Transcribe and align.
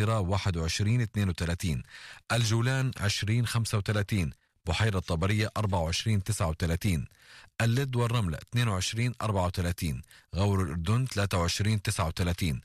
الناصرة 0.00 0.20
21 0.20 1.00
32 1.00 1.82
الجولان 2.32 2.90
20 2.96 3.46
35 3.46 4.30
بحيرة 4.66 4.98
طبرية 4.98 5.50
24 5.56 6.22
39 6.22 7.04
اللد 7.60 7.96
والرملة 7.96 8.38
22 8.38 9.14
34 9.22 10.02
غور 10.34 10.62
الأردن 10.62 11.06
23 11.06 11.82
39 11.82 12.60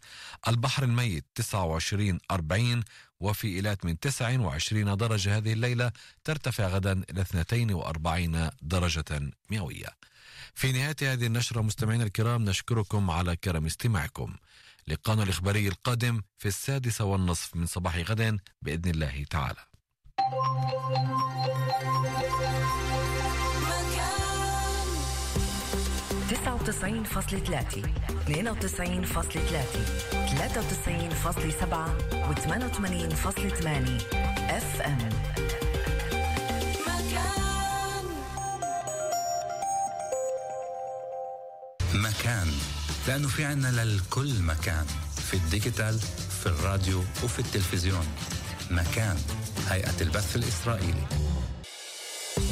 البحر 0.47 0.83
الميت 0.83 1.25
29 1.35 2.19
40 2.31 2.83
وفي 3.19 3.47
إيلات 3.47 3.85
من 3.85 3.99
29 3.99 4.97
درجة 4.97 5.37
هذه 5.37 5.53
الليلة 5.53 5.91
ترتفع 6.23 6.67
غدا 6.67 7.03
إلى 7.09 7.21
42 7.21 8.49
درجة 8.61 9.31
مئوية. 9.49 9.87
في 10.55 10.71
نهاية 10.71 10.95
هذه 11.01 11.25
النشرة 11.25 11.61
مستمعينا 11.61 12.03
الكرام 12.03 12.45
نشكركم 12.45 13.11
على 13.11 13.35
كرم 13.35 13.65
استماعكم. 13.65 14.35
لقانا 14.87 15.23
الإخباري 15.23 15.67
القادم 15.67 16.21
في 16.37 16.47
السادسة 16.47 17.05
والنصف 17.05 17.55
من 17.55 17.65
صباح 17.65 17.97
غد 17.97 18.39
بإذن 18.61 18.89
الله 18.91 19.25
تعالى. 19.29 19.63
تسعة 26.29 26.55
وتسعين 26.55 27.03
فاصلة 27.03 27.39
ثلاثة 27.39 27.81
اثنين 28.09 28.47
وتسعين 28.47 29.03
فاصلة 29.03 29.41
ثلاثة 29.45 29.83
ثلاثة 30.11 30.61
وتسعين 30.61 31.09
فاصلة 31.09 31.49
سبعة 31.49 31.97
وثمانية 32.29 32.65
وثمانين 32.65 33.09
فاصلة 33.09 33.49
ثمانية 33.49 33.97
اف 34.49 34.81
ام 34.81 35.09
مكان. 41.93 42.47
لأنه 43.07 43.27
في 43.27 43.45
عنا 43.45 43.67
للكل 43.67 44.41
مكان 44.43 44.85
في 45.15 45.33
ال 45.33 45.41
digital 45.41 45.99
في 46.39 46.45
الراديو 46.45 46.99
وفي 46.99 47.39
التلفزيون. 47.39 48.07
مكان 48.71 49.17
هيئة 49.69 50.01
البث 50.01 50.35
الإسرائيلي. 50.35 51.07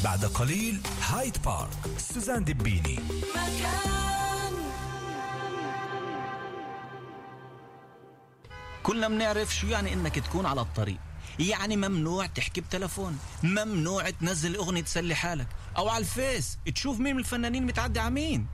بعد 0.04 0.26
قليل 0.26 0.82
هايد 1.02 1.38
بارك 1.46 1.70
سوزان 1.98 2.44
دبيني 2.44 3.00
كلنا 8.84 9.08
بنعرف 9.08 9.56
شو 9.56 9.68
يعني 9.68 9.94
إنك 9.94 10.20
تكون 10.20 10.46
على 10.46 10.62
الطريق. 10.62 10.98
يعني 11.40 11.78
ممنوع 11.78 12.26
تحكي 12.26 12.62
بتلفون 12.62 13.18
ممنوع 13.44 14.10
تنزل 14.10 14.56
أغنية 14.56 14.82
تسلي 14.82 15.16
حالك 15.16 15.48
أو 15.78 15.90
على 15.90 16.02
الفيس 16.02 16.58
تشوف 16.76 17.00
مين 17.00 17.14
من 17.16 17.20
الفنانين 17.20 17.66
متعدي 17.66 18.00
على 18.00 18.10
مين. 18.10 18.48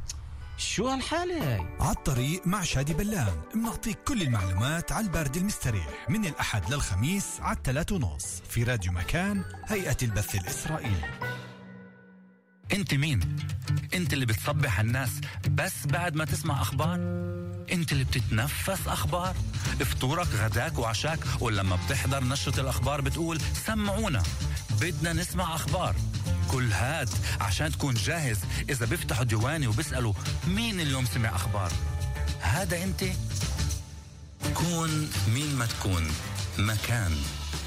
شو 0.62 0.88
هالحالة 0.88 1.54
هاي 1.56 1.66
على 1.80 1.92
الطريق 1.96 2.48
مع 2.48 2.64
شادي 2.64 2.94
بلان 2.94 3.42
بنعطيك 3.56 3.98
كل 4.08 4.22
المعلومات 4.22 4.92
على 4.92 5.06
البرد 5.06 5.38
المستريح 5.38 6.10
من 6.10 6.26
الأحد 6.26 6.74
للخميس 6.74 7.26
على 7.40 7.58
الثلاث 7.58 7.92
ونص 7.92 8.26
في 8.50 8.64
راديو 8.64 8.92
مكان 8.92 9.44
هيئة 9.68 9.98
البث 10.04 10.36
الإسرائيلي 10.36 11.20
أنت 12.74 12.94
مين؟ 12.94 13.20
أنت 13.94 14.14
اللي 14.14 14.26
بتصبح 14.26 14.80
الناس 14.80 15.10
بس 15.50 15.86
بعد 15.86 16.16
ما 16.16 16.26
تسمع 16.26 16.62
أخبار؟ 16.62 16.96
أنت 17.72 17.92
اللي 17.92 18.04
بتتنفس 18.04 18.88
أخبار؟ 18.88 19.36
فطورك 19.80 20.28
غداك 20.28 20.80
وعشاك 20.80 21.20
ولما 21.40 21.76
بتحضر 21.86 22.24
نشرة 22.24 22.62
الأخبار 22.62 23.02
بتقول 23.02 23.42
سمعونا 23.66 24.24
بدنا 24.82 25.14
نسمع 25.14 25.56
أخبار 25.56 25.96
كل 26.52 26.74
هاد 26.74 27.10
عشان 27.42 27.72
تكون 27.72 27.94
جاهز 27.94 28.38
إذا 28.70 28.86
بيفتحوا 28.86 29.24
ديواني 29.24 29.68
وبيسألوا 29.68 30.14
مين 30.48 30.80
اليوم 30.80 31.06
سمع 31.06 31.36
أخبار. 31.36 31.72
هذا 32.42 32.84
أنت؟ 32.84 33.04
كون 34.54 35.10
مين 35.34 35.56
ما 35.56 35.66
تكون. 35.66 36.08
مكان. 36.58 37.12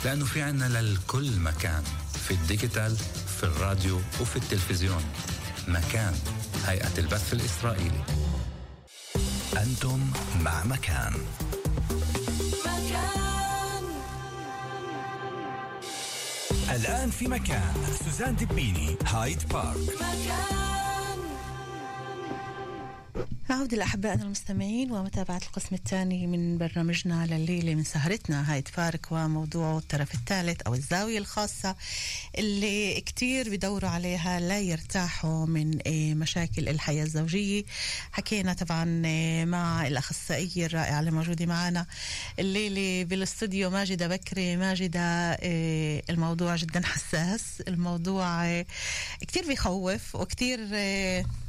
لأنه 0.05 0.25
في 0.25 0.43
عنا 0.43 0.65
للكل 0.65 1.41
مكان. 1.41 1.83
في 2.29 2.35
الديجيتال 2.35 2.97
في 3.37 3.43
الراديو 3.43 4.01
وفي 4.21 4.37
التلفزيون. 4.37 5.05
مكان. 5.69 6.15
هيئة 6.67 6.99
البث 6.99 7.33
الإسرائيلي. 7.33 8.05
أنتم 9.56 10.11
مع 10.41 10.65
مكان. 10.65 11.15
الآن 16.70 17.10
في 17.10 17.28
مكان. 17.28 17.75
سوزان 18.04 18.36
دبيني 18.36 18.97
هايد 19.06 19.48
بارك. 19.52 19.98
عودة 23.54 23.76
لأحبائنا 23.76 24.22
المستمعين 24.22 24.91
ومتابعة 24.92 25.41
القسم 25.47 25.75
الثاني 25.75 26.26
من 26.26 26.59
برنامجنا 26.59 27.26
لليلة 27.26 27.75
من 27.75 27.84
سهرتنا. 27.84 28.53
هايد 28.53 28.69
بارك 28.76 29.06
وموضوع 29.10 29.78
الطرف 29.78 30.15
الثالث 30.15 30.62
أو 30.62 30.75
الزاوية 30.75 31.19
الخاصة 31.19 31.76
اللي 32.38 33.00
كتير 33.00 33.50
بدوروا 33.50 33.91
عليها 33.91 34.41
لا 34.41 34.60
يرتاحوا 34.60 35.47
من 35.47 35.78
آه، 35.87 36.14
مشاكل 36.14 36.69
الحياة 36.69 37.04
الزوجية. 37.04 37.64
حكينا 38.12 38.53
طبعا 38.53 39.03
آه، 39.06 39.44
مع 39.44 39.87
الأخصائية 39.87 40.66
الرائعة 40.66 41.00
اللي 41.00 41.10
موجودة 41.10 41.47
معنا 41.47 41.87
الليلة 42.38 43.04
بالاستوديو 43.04 43.70
ماجدة 43.70 44.09
بكري. 44.09 44.56
ماجدة 44.56 45.00
آه، 45.00 46.03
الموضوع 46.10 46.56
جدا 46.56 46.87
حساس. 46.87 47.62
الموضوع 47.69 48.62
كتير 49.20 49.47
بيخوف 49.47 50.14
وكتير 50.14 50.59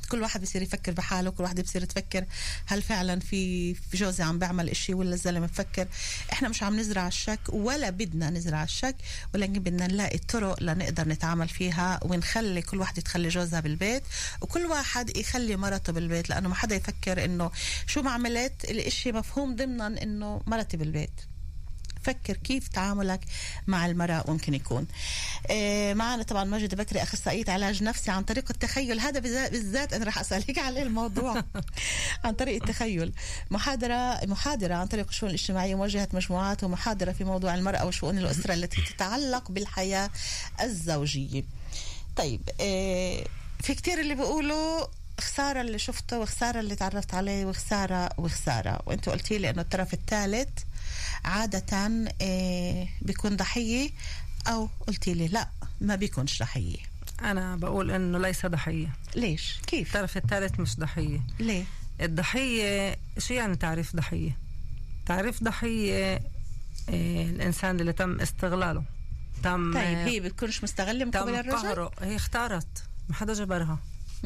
كل 0.06 0.22
واحد 0.22 0.42
بصير 0.42 0.62
يفكر 0.62 0.92
بحاله 0.92 1.30
كل 1.30 1.44
واحد 1.44 1.62
بصير 1.62 1.86
تفكر 1.86 2.26
هل 2.66 2.82
فعلا 2.82 3.20
في 3.20 3.76
جوزي 3.94 4.24
عم 4.24 4.40
بعمل 4.40 4.70
إشي 4.70 4.94
ولا 4.94 5.14
الزلمة 5.14 5.48
بفكر 5.48 5.88
إحنا 6.34 6.50
مش 6.50 6.64
عم 6.64 6.80
نزرع 6.80 7.08
الشك 7.08 7.40
ولا 7.50 7.90
بدنا 7.90 8.30
نزرع 8.30 8.64
الشك 8.64 8.96
ولكن 9.34 9.54
بدنا 9.54 9.88
نلاقي 9.88 10.18
طرق 10.18 10.64
لنقدر 10.64 11.08
نتعامل 11.08 11.50
فيها 11.50 12.00
ونخلي 12.04 12.62
كل 12.62 12.78
واحد 12.78 13.02
تخلي 13.02 13.28
جوزها 13.28 13.60
بالبيت 13.60 14.04
وكل 14.42 14.66
واحد 14.66 15.18
يخلي 15.18 15.56
مرته 15.56 15.94
بالبيت 15.94 16.30
لأنه 16.30 16.50
ما 16.50 16.56
حدا 16.56 16.76
يفكر 16.76 17.26
إنه 17.26 17.52
شو 17.88 18.02
ما 18.02 18.12
عملت 18.12 18.64
الإشي 18.64 19.12
مفهوم 19.12 19.56
ضمنا 19.56 19.88
إنه 19.88 20.42
مرتي 20.48 20.78
بالبيت. 20.78 21.12
فكر 22.06 22.38
كيف 22.38 22.68
تعاملك 22.68 23.20
مع 23.68 23.86
المرأة 23.86 24.24
ممكن 24.28 24.54
يكون. 24.54 24.88
آه 25.50 25.94
معنا 25.94 26.24
طبعا 26.24 26.44
ماجد 26.44 26.76
بكري 26.76 27.04
أخصائية 27.04 27.46
علاج 27.48 27.84
نفسي 27.84 28.12
عن 28.12 28.24
طريق 28.24 28.46
التخيل. 28.50 29.00
هذا 29.00 29.20
بالذات 29.20 29.94
أنا 29.94 30.06
رح 30.06 30.20
أسألك 30.20 30.58
عليه 30.60 30.84
الموضوع. 30.84 31.44
عن 32.26 32.34
طريق 32.34 32.64
التخيل. 32.64 33.14
محاضرة 33.52 34.26
محاضرة 34.26 34.74
عن 34.74 34.88
طريق 34.88 35.08
الشؤون 35.08 35.30
الاجتماعية 35.30 35.76
موجهة 35.76 36.08
مجموعات 36.14 36.64
ومحاضرة 36.64 37.12
في 37.12 37.24
موضوع 37.24 37.56
المرأة 37.56 37.86
وشؤون 37.86 38.18
الأسرة 38.18 38.54
التي 38.54 38.82
تتعلق 38.82 39.52
بالحياة 39.52 40.10
الزوجية. 40.62 41.44
طيب 42.16 42.42
آه 42.62 43.24
في 43.62 43.76
كتير 43.76 44.00
اللي 44.02 44.16
بيقولوا 44.16 44.88
خسارة 45.20 45.62
اللي 45.62 45.80
شفته 45.80 46.20
وخسارة 46.20 46.60
اللي 46.60 46.76
تعرفت 46.76 47.14
عليه 47.14 47.46
وخسارة 47.46 48.10
وخسارة. 48.18 48.82
وأنتوا 48.86 49.14
قلتي 49.14 49.38
لي 49.38 49.50
إنه 49.50 49.62
الطرف 49.62 49.94
الثالث 49.94 50.50
عادة 51.26 52.06
آه، 52.22 52.88
بيكون 53.02 53.36
ضحية 53.36 53.90
أو 54.48 54.70
قلتي 54.88 55.14
لي 55.14 55.28
لا 55.28 55.48
ما 55.82 55.96
بيكونش 55.96 56.40
ضحية. 56.40 56.78
أنا 57.22 57.56
بقول 57.56 57.92
إنه 57.92 58.18
ليس 58.20 58.46
ضحية. 58.46 58.94
ليش؟ 59.16 59.60
كيف؟ 59.68 59.96
الطرف 59.96 60.18
الثالث 60.18 60.60
مش 60.60 60.80
ضحية. 60.80 61.20
ليه؟ 61.40 61.64
الضحية 62.02 62.98
شو 63.18 63.34
يعني 63.34 63.56
تعريف 63.56 63.96
ضحية؟ 63.96 64.38
تعريف 65.06 65.44
ضحية 65.44 66.16
آه، 66.90 67.26
الإنسان 67.30 67.80
اللي 67.80 67.94
تم 67.94 68.22
استغلاله. 68.22 68.84
تم 69.44 69.74
طيب 69.74 69.98
هي 69.98 70.20
بتكونش 70.20 70.64
مستغلة 70.64 71.06
تم 71.12 71.30
الرجل؟ 71.30 71.52
قهره. 71.52 71.92
هي 72.02 72.16
اختارت 72.16 72.84
ما 73.10 73.16
حدا 73.16 73.34
جبرها. 73.34 73.80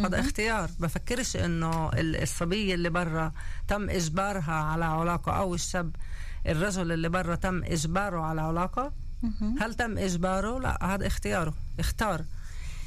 هذا 0.06 0.20
اختيار. 0.20 0.70
بفكرش 0.80 1.36
إنه 1.36 1.90
ال- 1.90 2.22
الصبية 2.22 2.74
اللي 2.76 2.90
برا 2.90 3.32
تم 3.68 3.90
إجبارها 3.90 4.54
على 4.54 4.86
علاقة 4.86 5.32
أو 5.32 5.56
الشاب 5.56 5.96
الرجل 6.48 6.92
اللي 6.92 7.10
برا 7.10 7.36
تم 7.36 7.64
إجباره 7.64 8.22
على 8.22 8.42
علاقة؟ 8.42 8.92
هل 9.62 9.74
تم 9.74 9.98
إجباره؟ 9.98 10.60
لا 10.60 10.86
هذا 10.96 11.08
اختياره. 11.08 11.54
اختار. 11.80 12.22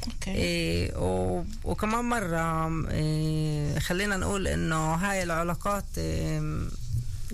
أوكي. 0.06 0.30
إيه 0.30 0.96
و- 0.98 1.44
وكمان 1.64 2.04
مرة 2.04 2.68
إيه 2.90 3.78
خلينا 3.78 4.16
نقول 4.16 4.48
إنه 4.48 4.94
هاي 4.94 5.22
العلاقات 5.22 5.84
إيه 5.98 6.42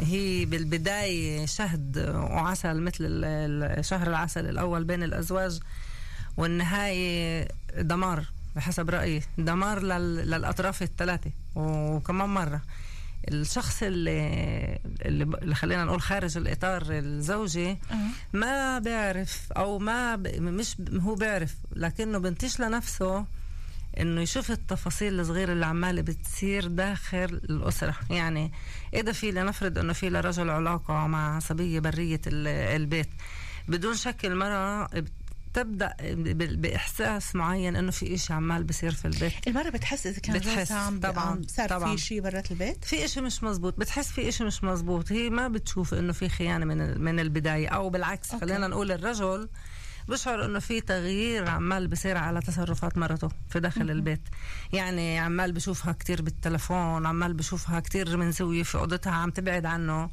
هي 0.01 0.45
بالبداية 0.45 1.47
شهد 1.47 1.99
وعسل 2.15 2.81
مثل 2.81 3.05
شهر 3.85 4.07
العسل 4.09 4.49
الأول 4.49 4.85
بين 4.85 5.03
الأزواج 5.03 5.61
والنهاية 6.37 7.49
دمار. 7.79 8.25
بحسب 8.59 8.91
رأيي. 8.91 9.23
دمار 9.39 9.83
لل- 9.83 10.31
للأطراف 10.31 10.83
الثلاثة. 10.83 11.31
وكمان 11.55 12.29
مرة. 12.29 12.61
الشخص 13.29 13.83
اللي 13.83 14.79
اللي, 15.03 15.55
خلينا 15.55 15.85
نقول 15.85 16.01
خارج 16.03 16.37
الإطار 16.37 16.83
الزوجي 16.89 17.79
ما 18.33 18.79
بيعرف 18.79 19.53
أو 19.53 19.79
ما 19.79 20.17
ب... 20.17 20.27
مش 20.41 20.77
هو 21.01 21.15
بيعرف. 21.15 21.55
لكنه 21.77 22.19
بنتج 22.19 22.63
لنفسه 22.63 23.25
إنه 24.01 24.21
يشوف 24.21 24.51
التفاصيل 24.51 25.21
الصغيرة 25.21 25.53
اللي 25.53 25.67
عمالة 25.67 26.03
بتصير 26.03 26.67
داخل 26.67 27.25
الأسرة. 27.51 27.95
يعني 28.11 28.53
إذا 28.95 29.13
في 29.13 29.31
لنفرض 29.31 29.79
إنه 29.79 29.93
في 29.93 30.11
لرجل 30.11 30.51
علاقة 30.51 31.07
مع 31.07 31.37
عصبيه 31.37 31.81
برية 31.81 32.21
ال- 32.27 32.49
البيت. 32.83 33.09
بدون 33.69 33.95
شك 33.97 34.25
المرأة 34.25 34.89
تبدأ 35.55 35.95
بإحساس 36.55 37.35
معين 37.37 37.77
إنه 37.77 37.91
في 37.91 38.15
إشي 38.15 38.33
عمال 38.33 38.65
بصير 38.65 38.93
في 38.95 39.05
البيت 39.05 39.33
المرة 39.49 39.71
بتحس 39.71 40.07
إذا 40.07 40.19
كان 40.21 40.39
بتحس، 40.39 40.73
عم 40.73 41.01
طبعاً، 41.01 41.43
صار 41.49 41.69
طبعاً. 41.69 41.97
في 41.97 42.03
شيء 42.03 42.21
برات 42.21 42.51
البيت 42.51 42.85
في 42.85 43.05
إشي 43.05 43.21
مش 43.21 43.43
مزبوط 43.45 43.79
بتحس 43.81 44.09
في 44.09 44.29
إشي 44.29 44.45
مش 44.45 44.65
مزبوط 44.65 45.13
هي 45.13 45.31
ما 45.31 45.49
بتشوف 45.49 45.95
إنه 45.95 46.13
في 46.13 46.29
خيانة 46.29 46.65
من 46.65 47.01
من 47.01 47.21
البداية 47.21 47.69
أو 47.69 47.91
بالعكس 47.91 48.33
أوكي. 48.33 48.47
خلينا 48.47 48.67
نقول 48.69 48.93
الرجل 48.93 49.49
بشعر 50.09 50.45
إنه 50.45 50.59
في 50.59 50.81
تغيير 50.81 51.49
عمال 51.49 51.89
بصير 51.89 52.17
على 52.17 52.41
تصرفات 52.41 52.99
مرته 52.99 53.29
في 53.51 53.61
داخل 53.61 53.91
البيت. 53.91 54.21
يعني 54.73 55.19
عمال 55.19 55.53
بشوفها 55.53 55.93
كتير 55.93 56.23
بالتلفون 56.23 57.07
عمال 57.07 57.35
بشوفها 57.35 57.81
كتير 57.81 58.17
من 58.17 58.31
زاوية 58.33 58.63
في 58.63 58.79
أوضتها 58.79 59.13
عم 59.13 59.31
تبعد 59.31 59.67
عنه 59.67 60.11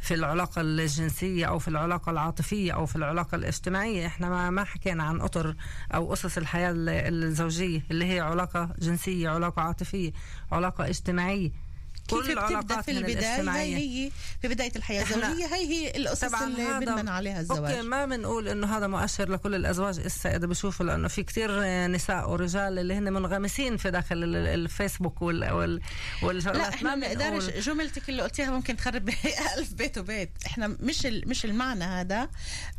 في 0.00 0.14
العلاقة 0.14 0.60
الجنسية 0.60 1.46
أو 1.46 1.58
في 1.58 1.68
العلاقة 1.68 2.10
العاطفية 2.10 2.72
أو 2.72 2.86
في 2.86 2.96
العلاقة 2.96 3.36
الاجتماعية. 3.36 4.06
إحنا 4.06 4.28
ما 4.28 4.50
ما 4.50 4.64
حكينا 4.64 5.02
عن 5.04 5.20
أطر 5.20 5.54
أو 5.94 6.12
اسس 6.12 6.38
الحياة 6.38 6.70
ال- 6.70 6.88
الزوجية 7.24 7.82
اللي 7.90 8.04
هي 8.14 8.20
علاقة 8.20 8.74
جنسية 8.78 9.28
علاقة 9.28 9.62
عاطفية 9.62 10.12
علاقة 10.52 10.88
اجتماعية. 10.88 11.67
كيف 12.08 12.38
بتبدأ 12.38 12.80
في 12.80 12.90
الاجتماعية. 12.90 13.76
هي 13.76 14.06
هي 14.06 14.10
في 14.42 14.48
بداية 14.48 14.72
الحياة 14.76 15.04
إحنا- 15.04 15.12
الزوجية 15.24 15.46
هي 15.46 15.88
هي 15.96 16.14
طبعاً 16.14 16.44
اللي 16.46 16.80
بنبنى 16.86 17.10
عليها 17.10 17.40
الزواج. 17.40 17.72
okay 17.72 17.82
ما 17.82 18.06
بنقول 18.06 18.48
إنه 18.48 18.76
هذا 18.76 18.86
مؤشر 18.86 19.28
لكل 19.30 19.54
الأزواج 19.54 19.98
إسا 20.00 20.36
إذا 20.36 20.46
بشوفوا 20.46 20.86
لأنه 20.86 21.08
في 21.08 21.22
كتير 21.22 21.64
نساء 21.86 22.30
ورجال 22.30 22.78
اللي 22.78 22.94
هن 22.94 23.12
منغمسين 23.12 23.76
في 23.76 23.90
داخل 23.90 24.24
ال- 24.24 24.36
الفيسبوك 24.36 25.22
وال 25.22 25.80
وال 26.22 26.38
لا 26.44 26.68
إحنا 26.68 26.94
ما 26.94 27.06
بنقدرش 27.06 27.44
جملتك 27.44 28.08
اللي 28.08 28.22
قلتيها 28.22 28.50
ممكن 28.50 28.76
تخرب 28.76 29.08
ألف 29.58 29.72
بيت 29.72 29.98
وبيت. 29.98 30.30
إحنا 30.46 30.66
مش 30.80 31.06
مش 31.06 31.44
المعنى 31.44 31.84
هذا. 31.84 32.28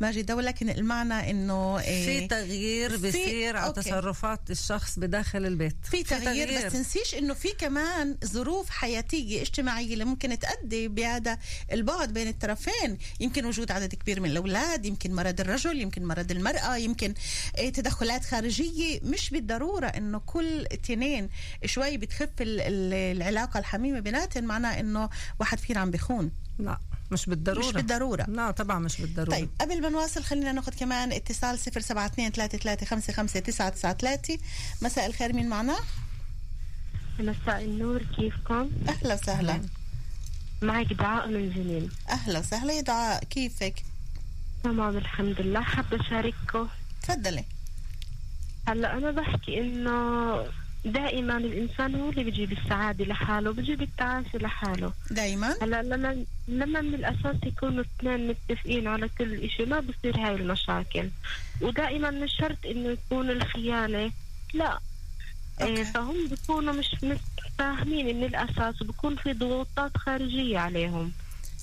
ماجدة 0.00 0.36
ولكن 0.36 0.70
المعنى 0.70 1.30
إنه 1.30 1.78
في 1.78 1.84
إيه 1.84 2.28
تغيير 2.28 2.98
في- 2.98 3.08
بصير 3.08 3.56
على 3.56 3.66
أوكي. 3.66 3.80
تصرفات 3.82 4.50
الشخص 4.50 4.98
بداخل 4.98 5.46
البيت. 5.46 5.76
في 5.90 6.02
تغيير, 6.02 6.66
بس 6.66 6.72
تنسيش 6.72 7.14
إنه 7.14 7.34
في 7.34 7.48
كمان 7.58 8.16
ظروف 8.24 8.70
حياتية 8.70 9.19
اجتماعيه 9.40 9.92
اللي 9.92 10.04
ممكن 10.04 10.38
تؤدي 10.38 10.88
بهذا 10.88 11.38
البعد 11.72 12.12
بين 12.12 12.28
الطرفين. 12.28 12.98
يمكن 13.20 13.44
وجود 13.46 13.72
عدد 13.72 13.94
كبير 13.94 14.20
من 14.20 14.30
الأولاد 14.30 14.86
يمكن 14.86 15.14
مرض 15.14 15.40
الرجل 15.40 15.80
يمكن 15.80 16.04
مرض 16.04 16.30
المرأة 16.30 16.76
يمكن 16.76 17.14
إيه، 17.58 17.72
تدخلات 17.72 18.24
خارجية. 18.24 19.00
مش 19.02 19.30
بالضرورة 19.30 19.86
إنه 19.86 20.18
كل 20.18 20.66
تنين 20.88 21.28
شوي 21.64 21.96
بتخف 21.96 22.28
ال- 22.40 22.60
ال- 22.60 23.16
العلاقة 23.16 23.58
الحميمة 23.58 24.00
بيناتهم 24.00 24.44
معناه 24.44 24.80
إنه 24.80 25.08
واحد 25.40 25.58
فينا 25.58 25.80
عم 25.80 25.90
بيخون. 25.90 26.30
لا 26.58 26.78
مش 27.12 27.26
بالضرورة. 27.26 27.66
مش 27.66 27.72
بالضرورة. 27.72 28.24
لا 28.28 28.50
طبعا 28.50 28.78
مش 28.78 29.00
بالضرورة. 29.00 29.30
طيب 29.36 29.48
قبل 29.60 29.82
ما 29.82 29.88
نواصل 29.88 30.22
خلينا 30.24 30.52
ناخذ 30.52 30.72
كمان 30.72 31.12
اتصال 31.12 31.58
072 31.58 32.30
مساء 34.82 35.06
الخير 35.06 35.32
مين 35.32 35.48
معنا؟ 35.48 35.76
مساء 37.22 37.64
النور 37.64 38.02
كيفكم؟ 38.16 38.70
أهلا 38.88 39.14
وسهلا. 39.14 39.60
معك 40.62 40.92
دعاء 40.92 41.28
من 41.28 41.50
جنين 41.52 41.90
أهلا 42.10 42.38
وسهلا. 42.38 42.72
يا 42.72 42.80
دعاء 42.80 43.24
كيفك؟ 43.24 43.74
تمام 44.64 44.96
الحمد 44.96 45.40
لله. 45.40 45.60
حابة 45.60 46.00
أشارككم؟ 46.00 46.68
تفضلي. 47.02 47.44
هلا 48.68 48.92
أنا 48.98 49.10
بحكي 49.10 49.60
إنه 49.60 50.44
دائما 50.84 51.36
الإنسان 51.36 51.94
هو 51.94 52.10
اللي 52.10 52.24
بيجيب 52.24 52.52
السعادة 52.52 53.04
لحاله 53.04 53.52
بيجيب 53.52 53.82
التعاسة 53.82 54.38
لحاله. 54.38 54.92
دايما 55.10 55.54
هلا 55.62 55.82
لما 55.82 56.24
لما 56.48 56.80
من 56.80 56.94
الأساس 56.94 57.36
يكونوا 57.46 57.84
اثنين 57.84 58.28
متفقين 58.28 58.86
على 58.88 59.08
كل 59.18 59.44
إشي 59.44 59.64
ما 59.64 59.80
بصير 59.80 60.16
هاي 60.16 60.34
المشاكل. 60.34 61.10
ودائما 61.60 62.10
مش 62.10 62.32
شرط 62.38 62.66
إنه 62.66 62.88
يكون 62.88 63.30
الخيانة 63.30 64.12
لا. 64.54 64.78
أوكي. 65.62 65.76
إيه 65.76 65.84
فهم 65.84 66.28
بيكونوا 66.28 66.72
مش 66.74 66.86
فاهمين 67.58 68.16
من 68.16 68.24
الأساس 68.24 68.82
وبكون 68.82 69.16
في 69.16 69.32
ضغوطات 69.32 69.96
خارجية 69.96 70.58
عليهم. 70.58 71.12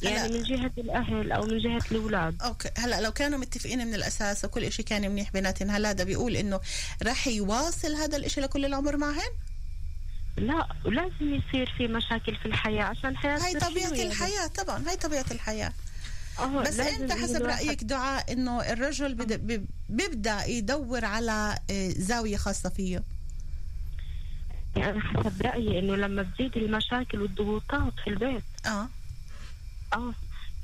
يعني 0.01 0.17
هلا- 0.17 0.37
من 0.37 0.43
جهة 0.43 0.71
الأهل 0.77 1.31
أو 1.31 1.45
من 1.45 1.57
جهة 1.59 1.81
الأولاد. 1.91 2.41
أوكي. 2.41 2.69
هلا 2.77 3.01
لو 3.01 3.11
كانوا 3.11 3.39
متفقين 3.39 3.87
من 3.87 3.95
الأساس 3.95 4.45
وكل 4.45 4.63
إشي 4.63 4.83
كان 4.83 5.11
منيح 5.11 5.31
بيناتهم 5.31 5.69
هل 5.71 5.85
هذا 5.85 6.03
بيقول 6.03 6.35
إنه 6.35 6.59
راح 7.03 7.27
يواصل 7.27 7.95
هذا 7.95 8.17
الإشي 8.17 8.41
لكل 8.41 8.65
العمر 8.65 8.97
معهن؟ 8.97 9.29
لا 10.37 10.67
ولازم 10.85 11.33
يصير 11.35 11.73
في 11.77 11.87
مشاكل 11.87 12.35
في 12.35 12.45
الحياة 12.45 12.83
عشان 12.83 13.09
الحياة 13.09 13.37
هاي 13.39 13.53
طبيعة 13.53 13.89
يعني. 13.89 14.03
الحياة 14.07 14.47
طبعا 14.47 14.83
هاي 14.89 14.95
طبيعة 14.95 15.25
الحياة. 15.31 15.73
بس 16.67 16.79
أنت 16.79 17.11
حسب 17.11 17.41
رأيك 17.43 17.83
دعاء 17.83 18.33
إنه 18.33 18.61
الرجل 18.61 19.13
بد- 19.15 19.47
ب- 19.47 19.65
بيبدأ 19.89 20.45
يدور 20.45 21.05
على 21.05 21.59
آه، 21.71 21.89
زاوية 21.97 22.37
خاصة 22.37 22.69
فيه؟ 22.69 23.03
يعني 24.75 24.91
أنا 24.91 24.99
حسب 25.01 25.41
رأيي 25.41 25.79
إنه 25.79 25.95
لما 25.95 26.23
تزيد 26.23 26.57
المشاكل 26.57 27.21
والضغوطات 27.21 27.93
في 28.03 28.09
البيت. 28.09 28.43
آه. 28.65 28.87
آه. 29.93 30.13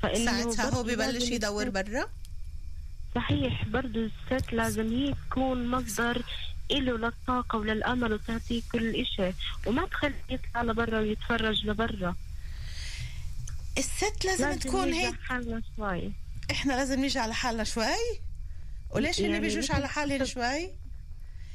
فإنه 0.02 0.50
ساعتها 0.50 0.74
هو 0.78 0.82
ببلش 0.82 0.98
لازم 0.98 1.32
يدور 1.34 1.68
برا؟ 1.70 2.08
صحيح 3.14 3.64
برضه 3.68 4.10
الست 4.32 4.52
لازم 4.52 4.92
هي 4.92 5.14
تكون 5.30 5.68
مصدر 5.68 6.22
إله 6.70 6.96
للطاقة 6.96 7.58
وللأمل 7.58 8.12
وتعطيه 8.12 8.62
كل 8.72 8.94
إشي. 8.94 9.32
وما 9.66 9.86
تخليه 9.86 10.14
يطلع 10.30 10.62
لبرا 10.62 10.98
ويتفرج 11.00 11.66
لبرا. 11.66 12.14
الست 13.78 14.24
لازم 14.24 14.58
تكون 14.58 14.80
نرجع 14.88 14.96
هيك؟ 15.08 15.20
حالنا 15.20 15.62
شوي. 15.76 16.12
إحنا 16.50 16.72
لازم 16.72 17.00
نيجي 17.00 17.18
على 17.18 17.34
حالنا 17.34 17.64
شوي؟ 17.64 17.84
وليش 18.90 19.20
هن 19.20 19.24
يعني 19.24 19.40
بيجوش 19.40 19.64
مثل- 19.64 19.72
على 19.74 19.88
حالهم 19.88 20.24
شوي؟ 20.24 20.70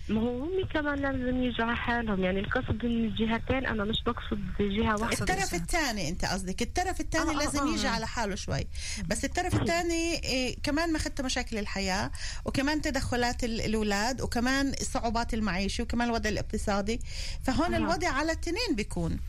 ما 0.10 0.22
هو 0.22 0.44
هم 0.44 0.66
كمان 0.74 1.00
لازم 1.00 1.44
يجوا 1.44 1.66
على 1.66 1.76
حالهم. 1.78 2.24
يعني 2.24 2.40
القصد 2.40 2.86
من 2.86 3.06
الجهتين 3.06 3.66
أنا 3.66 3.84
مش 3.84 4.04
بقصد 4.06 4.40
جهة 4.60 5.02
واحدة. 5.02 5.20
الطرف 5.20 5.54
الثاني 5.56 6.10
أنت 6.10 6.26
قصدك 6.26 6.62
الطرف 6.62 7.00
الثاني 7.02 7.30
آه، 7.32 7.34
آه، 7.34 7.38
لازم 7.38 7.60
آه. 7.68 7.74
يجي 7.74 7.88
على 7.88 8.08
حاله 8.08 8.36
شوي. 8.36 8.68
بس 9.08 9.26
الطرف 9.26 9.56
الثاني 9.62 10.24
إيه 10.24 10.56
كمان 10.64 10.94
مخته 10.94 11.24
مشاكل 11.24 11.58
الحياة 11.58 12.12
وكمان 12.46 12.82
تدخلات 12.82 13.44
ال- 13.44 13.62
الأولاد 13.62 14.22
وكمان 14.22 14.74
صعوبات 14.94 15.34
المعيشة 15.34 15.82
وكمان 15.82 16.08
الوضع 16.08 16.30
الاقتصادي. 16.30 17.00
فهون 17.44 17.74
آه. 17.74 17.78
الوضع 17.78 18.08
على 18.10 18.32
التنين 18.32 18.76
بيكون. 18.76 19.20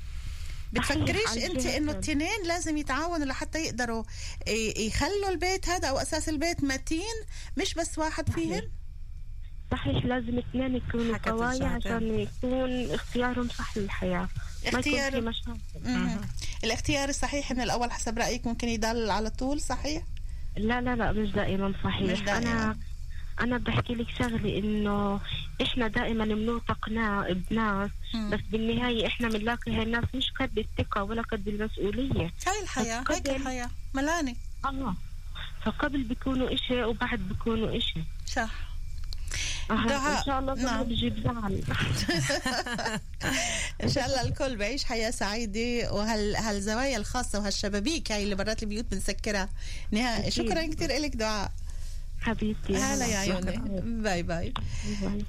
بتفكريش 0.73 1.45
أنت. 1.51 1.67
إنه 1.67 1.93
التنين 1.93 2.43
لازم 2.47 2.77
يتعاونوا 2.77 3.27
لحتى 3.27 3.59
يقدروا 3.65 4.05
إيه، 4.47 4.87
يخلوا 4.89 5.29
البيت 5.29 5.69
هذا 5.69 5.89
أو 5.89 5.99
أساس 5.99 6.29
البيت 6.29 6.65
متين 6.65 7.17
مش 7.57 7.75
بس 7.75 7.99
واحد 7.99 8.31
فيهم؟ 8.31 8.63
صحيح 9.71 10.05
لازم 10.05 10.39
اثنين 10.39 10.77
يكونوا 10.77 11.17
الجهتين. 11.17 11.63
عشان 11.69 12.19
يكون 12.21 12.91
اختيارهم 12.95 13.49
صح 13.49 13.77
للحياة. 13.77 14.19
ما 14.21 14.29
يكون 14.69 14.79
اختيار- 14.79 15.13
في. 15.13 16.19
الاختيار 16.65 17.09
الصحيح 17.09 17.53
من 17.53 17.61
الأول 17.61 17.91
حسب 17.93 18.19
رأيك 18.19 18.47
ممكن 18.47 18.69
يضل 18.69 19.11
على 19.11 19.31
طول 19.31 19.61
صحيح؟ 19.61 20.03
لا 20.57 20.81
لا 20.81 20.97
لا 20.97 21.13
مش 21.13 21.31
دائما 21.31 21.75
صحيح. 21.85 22.11
مش 22.13 22.21
دائماً. 22.21 22.53
أنا 22.53 22.77
أنا 23.41 23.59
بحكي 23.59 23.95
لك 23.95 24.07
شغله 24.19 24.59
إنه 24.59 25.21
إحنا 25.63 25.89
دائما 25.89 26.25
بنوثق 26.25 26.89
نا- 26.89 27.33
بناس. 27.51 27.91
بس 28.31 28.41
بالنهاية 28.51 29.07
إحنا 29.07 29.29
بنلاقي 29.29 29.73
هاي 29.77 29.83
الناس 29.83 30.05
مش 30.15 30.31
قد 30.41 30.59
الثقة 30.59 31.03
ولا 31.03 31.23
قد 31.23 31.49
المسؤولية. 31.49 32.31
هاي 32.47 32.63
الحياة 32.63 33.05
هيك 33.11 33.29
الحياة. 33.29 33.71
ملاني 33.95 34.37
آه. 34.65 34.95
فقبل 35.65 36.03
بيكونوا 36.03 36.55
إشي 36.55 36.83
وبعد 36.85 37.19
بيكونوا 37.19 37.77
إشي. 37.77 38.01
صح. 38.27 38.70
دعاء، 39.69 40.19
إن 40.19 40.25
شاء 40.25 40.39
الله 40.39 40.55
نعم. 40.55 40.83
بجيب 40.85 41.23
زعل 41.25 41.63
إن 43.85 43.89
شاء 43.89 44.07
الله 44.07 44.23
الكل 44.23 44.57
بعيش 44.57 44.85
حياة 44.85 45.11
سعيدة 45.11 45.93
وهال 45.93 46.37
هالزوايا 46.37 46.97
الخاصة 46.97 47.39
وهالشبابيك 47.39 48.13
هاي 48.13 48.23
اللي 48.25 48.35
برات 48.35 48.63
البيوت 48.63 48.85
بنسكرها. 48.91 49.49
نهائي. 49.91 50.31
شكرا 50.31 50.67
كثير 50.67 50.93
لك 51.01 51.17
دعاء. 51.17 51.53
حبيبتي 52.21 52.77
هلا 52.77 53.07
يا 53.07 53.19
عيوني. 53.19 53.61
bye 54.03 54.23
bye. 54.23 54.53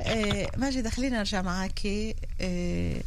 آه 0.02 0.52
ماجدة 0.58 0.90
خلينا 0.90 1.18
نرجع 1.18 1.42
معك 1.42 1.80
آه 2.42 3.02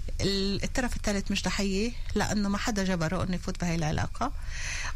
الطرف 0.64 0.96
الثالث 0.96 1.30
مش 1.30 1.42
ضحية 1.42 1.92
لأنه 2.14 2.48
ما 2.48 2.58
حدا 2.58 2.84
جبره 2.84 3.22
أنه 3.24 3.34
يفوت 3.34 3.60
بهاي 3.60 3.74
العلاقة. 3.74 4.32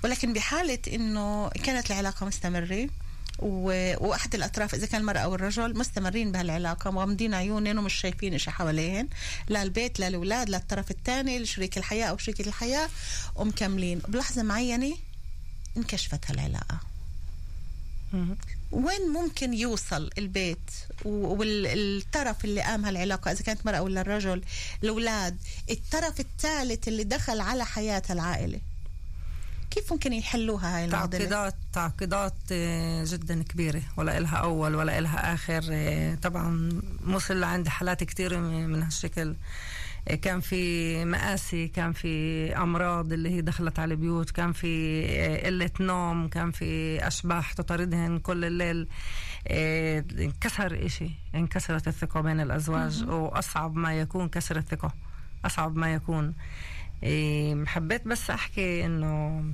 ولكن 0.04 0.32
بحالة 0.32 0.78
أنه 0.94 1.48
كانت 1.48 1.90
العلاقة 1.90 2.26
مستمرة 2.26 2.84
و- 2.84 3.07
وأحد 3.38 4.34
الأطراف 4.34 4.74
إذا 4.74 4.86
كان 4.86 5.00
المرأة 5.00 5.20
أو 5.20 5.34
الرجل 5.34 5.78
مستمرين 5.78 6.32
بهالعلاقة 6.32 6.90
مغمضين 6.90 7.34
عيونهم 7.34 7.78
ومش 7.78 7.94
شايفين 7.94 8.34
إشي 8.34 8.50
حواليهن 8.50 9.08
لا 9.48 9.62
البيت 9.62 10.00
لا 10.00 10.08
الأولاد 10.08 10.48
لا 10.50 10.56
الطرف 10.56 10.90
الثاني 10.90 11.38
لشريك 11.38 11.78
الحياة 11.78 12.06
أو 12.06 12.18
شريكة 12.18 12.48
الحياة 12.48 12.88
ومكملين. 13.36 13.98
بلحظة 14.08 14.42
معينة 14.42 14.96
انكشفت 15.76 16.30
هالعلاقة. 16.30 16.80
وين 18.72 19.08
ممكن 19.12 19.54
يوصل 19.54 20.10
البيت 20.18 20.70
والطرف 21.04 22.44
اللي 22.44 22.60
قام 22.60 22.84
هالعلاقة؟ 22.84 23.32
إذا 23.32 23.42
كانت 23.42 23.66
مرأة 23.66 23.82
ولا 23.82 24.02
رجل 24.02 24.42
الأولاد 24.84 25.36
الطرف 25.70 26.20
الثالث 26.20 26.88
اللي 26.88 27.04
دخل 27.04 27.40
على 27.40 27.64
حياة 27.64 28.02
العائلة. 28.10 28.60
كيف 29.78 29.92
ممكن 29.92 30.12
يحلوها 30.12 30.76
هاي 30.76 30.84
المعضلة؟ 30.84 31.18
تعقيدات 31.18 31.54
تعقيدات 31.72 32.34
آه، 32.52 33.04
جدا 33.06 33.42
كبيرة 33.42 33.82
ولا 33.96 34.18
إلها 34.18 34.36
أول 34.36 34.74
ولا 34.74 34.98
إلها 34.98 35.34
آخر. 35.34 35.62
آه، 35.70 36.14
طبعا 36.14 36.68
وصل 37.08 37.40
لعندي 37.40 37.70
حالات 37.70 38.04
كتير 38.04 38.40
من 38.40 38.82
هالشكل. 38.82 39.36
آه، 40.08 40.14
كان 40.14 40.40
في 40.40 41.04
مآسي 41.04 41.68
كان 41.68 41.92
في 41.92 42.56
أمراض 42.56 43.12
اللي 43.12 43.30
هي 43.30 43.40
دخلت 43.40 43.78
على 43.78 43.94
البيوت 43.94 44.30
كان 44.30 44.52
في 44.52 45.40
قلة 45.44 45.70
نوم 45.80 46.28
كان 46.28 46.50
في 46.50 46.98
أشباح 47.06 47.52
تطاردهن 47.52 48.18
كل 48.18 48.44
الليل. 48.44 48.88
انكسر 50.20 50.86
إشي. 50.86 51.10
انكسرت 51.34 51.88
الثقة 51.88 52.20
بين 52.20 52.40
الأزواج 52.40 53.08
وأصعب 53.08 53.76
ما 53.76 54.00
يكون 54.00 54.28
كسر 54.28 54.56
الثقة. 54.56 54.92
أصعب 55.44 55.76
ما 55.76 55.94
يكون. 55.94 56.34
حبيت 57.66 58.08
بس 58.08 58.30
أحكي 58.30 58.84
إنه 58.84 59.44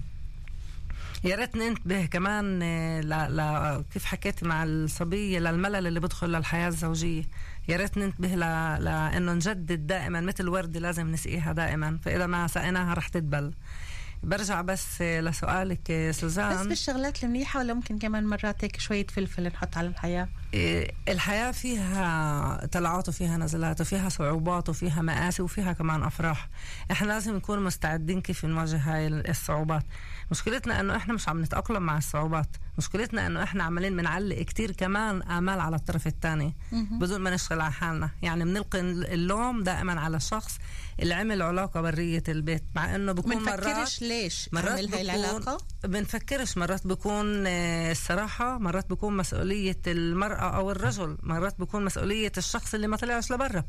يا 1.25 1.37
ريت 1.37 1.57
ننتبه 1.57 2.07
كمان 2.07 2.61
آه، 2.62 3.00
ل... 3.00 3.37
ل... 3.37 3.85
كيف 3.93 4.04
حكيت 4.04 4.45
مع 4.45 4.64
الصبية 4.64 5.38
للملل 5.38 5.87
اللي 5.87 6.00
بدخل 6.00 6.28
للحياة 6.28 6.69
الزوجية. 6.69 7.25
يا 7.69 7.76
ريت 7.76 7.99
ننتبه 7.99 8.28
ل... 8.28 8.40
لأنه 8.85 9.33
نجدد 9.33 9.87
دائما 9.87 10.21
مثل 10.21 10.49
وردة 10.49 10.81
لازم 10.81 11.11
نسقيها 11.11 11.52
دائما 11.52 11.99
فإذا 12.02 12.26
ما 12.26 12.47
سقيناها 12.47 12.95
رح 12.95 13.09
تدبل 13.09 13.54
برجع 14.23 14.61
بس 14.61 15.02
لسؤالك 15.02 16.11
سوزان. 16.11 16.61
بس 16.61 16.66
بالشغلات 16.66 17.25
المنيحة 17.25 17.61
ولا 17.61 17.75
ممكن 17.75 17.99
كمان 17.99 18.26
مرات 18.26 18.64
هيك 18.64 18.81
شوية 18.81 19.07
فلفل 19.07 19.43
نحط 19.47 19.76
على 19.76 19.88
الحياة؟ 19.88 20.23
إيه، 20.25 20.28
الحياة 21.08 21.50
فيها 21.50 22.66
طلعات 22.66 23.08
وفيها 23.08 23.37
نزلات 23.37 23.80
وفيها 23.80 24.08
صعوبات 24.08 24.68
وفيها 24.68 25.02
مآسي 25.02 25.42
وفيها 25.42 25.73
كمان 25.73 26.02
أفراح. 26.02 26.49
إحنا 26.90 27.06
لازم 27.06 27.37
نكون 27.37 27.64
مستعدين 27.64 28.20
كيف 28.20 28.44
نواجه 28.44 28.76
هاي 28.76 29.06
الصعوبات. 29.06 29.82
مشكلتنا 30.30 30.80
إنه 30.80 30.96
إحنا 30.96 31.14
مش 31.14 31.28
عم 31.28 31.40
نتأقلم 31.42 31.82
مع 31.82 31.99
الصعوبات. 31.99 32.56
مشكلتنا 32.78 33.26
إنه 33.26 33.42
إحنا 33.42 33.64
عمالين 33.64 33.96
بنعلق 33.96 34.42
كتير 34.42 34.70
كمان 34.73 35.23
آمال 35.23 35.61
على 35.61 35.76
الطرف 35.76 36.06
الثاني 36.06 36.54
بدون 36.73 37.20
ما 37.20 37.30
نشتغل 37.30 37.61
على 37.61 37.73
حالنا. 37.73 38.11
يعني 38.23 38.44
بنلقي 38.44 38.80
اللوم 38.80 39.62
دائما 39.62 40.00
على 40.00 40.16
الشخص 40.16 40.58
اللي 41.00 41.14
عمل 41.14 41.42
علاقة 41.42 41.80
برية 41.80 42.23
البيت 42.28 42.64
مع 42.76 42.94
إنه 42.94 43.12
بكون 43.12 43.42
مرات 43.42 44.02
ليش 44.02 44.49
مرات 44.52 44.68
عمل 44.68 44.94
هاي 44.94 45.02
العلاقة؟ 45.02 45.58
بنفكرش 45.87 46.57
مرات 46.59 46.87
بكون 46.87 47.45
آه، 47.47 47.91
الصراحة 47.93 48.59
مرات 48.59 48.91
بكون 48.91 49.17
مسؤولية 49.17 49.81
المرأة 49.87 50.57
أو 50.57 50.71
الرجل 50.71 51.19
مرات 51.23 51.61
بكون 51.61 51.85
مسؤولية 51.85 52.33
الشخص 52.38 52.75
اللي 52.75 52.87
ما 52.87 52.97
طلعش 52.97 53.33
لبرا. 53.33 53.64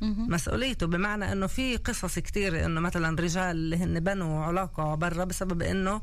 مسؤوليته 0.00 0.86
بمعنى 0.86 1.32
إنه 1.32 1.46
في 1.46 1.76
قصص 1.76 2.18
كتير 2.18 2.64
إنه 2.64 2.80
مثلا 2.80 3.20
رجال 3.20 3.50
اللي 3.50 3.76
هن 3.76 4.00
بنوا 4.00 4.44
علاقة 4.44 4.94
برا 4.94 5.24
بسبب 5.24 5.62
إنه 5.62 6.02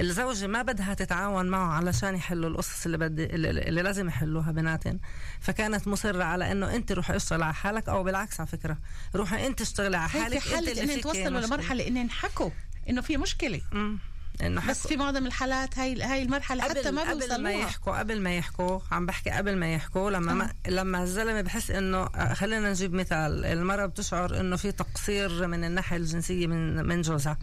الزوجة 0.00 0.46
ما 0.46 0.62
بدها 0.62 0.94
تتعاون 0.94 1.46
معه 1.46 1.72
علشان 1.72 2.14
يحلوا 2.14 2.50
القصص 2.50 2.84
اللي 2.84 2.98
بدي 2.98 3.24
اللي 3.24 3.82
لازم 3.82 4.08
يحلوها 4.08 4.52
بيناتهم 4.52 5.00
فكانت 5.40 5.88
مصرة 5.88 6.24
على 6.24 6.52
إنه 6.52 6.74
أنت 6.76 6.92
روحي 6.92 7.16
اشتغل 7.16 7.42
على 7.42 7.54
حالك 7.54 7.88
أو 7.88 8.02
بالعكس 8.02 8.40
على 8.40 8.46
فكرة. 8.46 8.78
روحي 9.14 9.46
أنت 9.46 9.60
اشتغلي 9.60 9.96
على 9.96 10.08
حالك 10.08 10.38
في 10.38 10.54
حالة 10.54 10.82
إنه 10.82 11.00
توصلوا 11.00 11.40
لمرحلة 11.40 11.86
ان 11.86 11.96
ينحكوا 11.96 12.50
إنه 12.88 13.00
في 13.00 13.16
مشكلة. 13.16 13.60
مم. 13.72 13.98
إنه 14.42 14.68
بس 14.68 14.86
في 14.86 14.96
معظم 14.96 15.26
الحالات 15.26 15.78
هاي 15.78 16.02
هاي 16.02 16.22
المرحلة 16.22 16.64
قبل 16.64 16.78
حتى 16.78 16.90
ما 16.90 17.10
قبل 17.10 17.42
ما 17.42 17.52
يحكوا 17.52 17.98
قبل 17.98 18.20
ما 18.20 18.36
يحكوا 18.36 18.80
عم 18.90 19.06
بحكي 19.06 19.30
قبل 19.30 19.56
ما 19.56 19.74
يحكوا 19.74 20.10
لما 20.10 20.34
ما 20.34 20.52
لما 20.68 21.02
الزلمة 21.02 21.40
بحس 21.40 21.70
إنه 21.70 21.98
آه، 21.98 22.34
خلينا 22.34 22.70
نجيب 22.70 22.94
مثال 22.94 23.44
المرأة 23.44 23.86
بتشعر 23.86 24.40
إنه 24.40 24.56
في 24.56 24.72
تقصير 24.72 25.46
من 25.46 25.64
الناحية 25.64 25.96
الجنسية 25.96 26.46
من 26.46 26.86
من 26.86 27.02
جوزها 27.02 27.38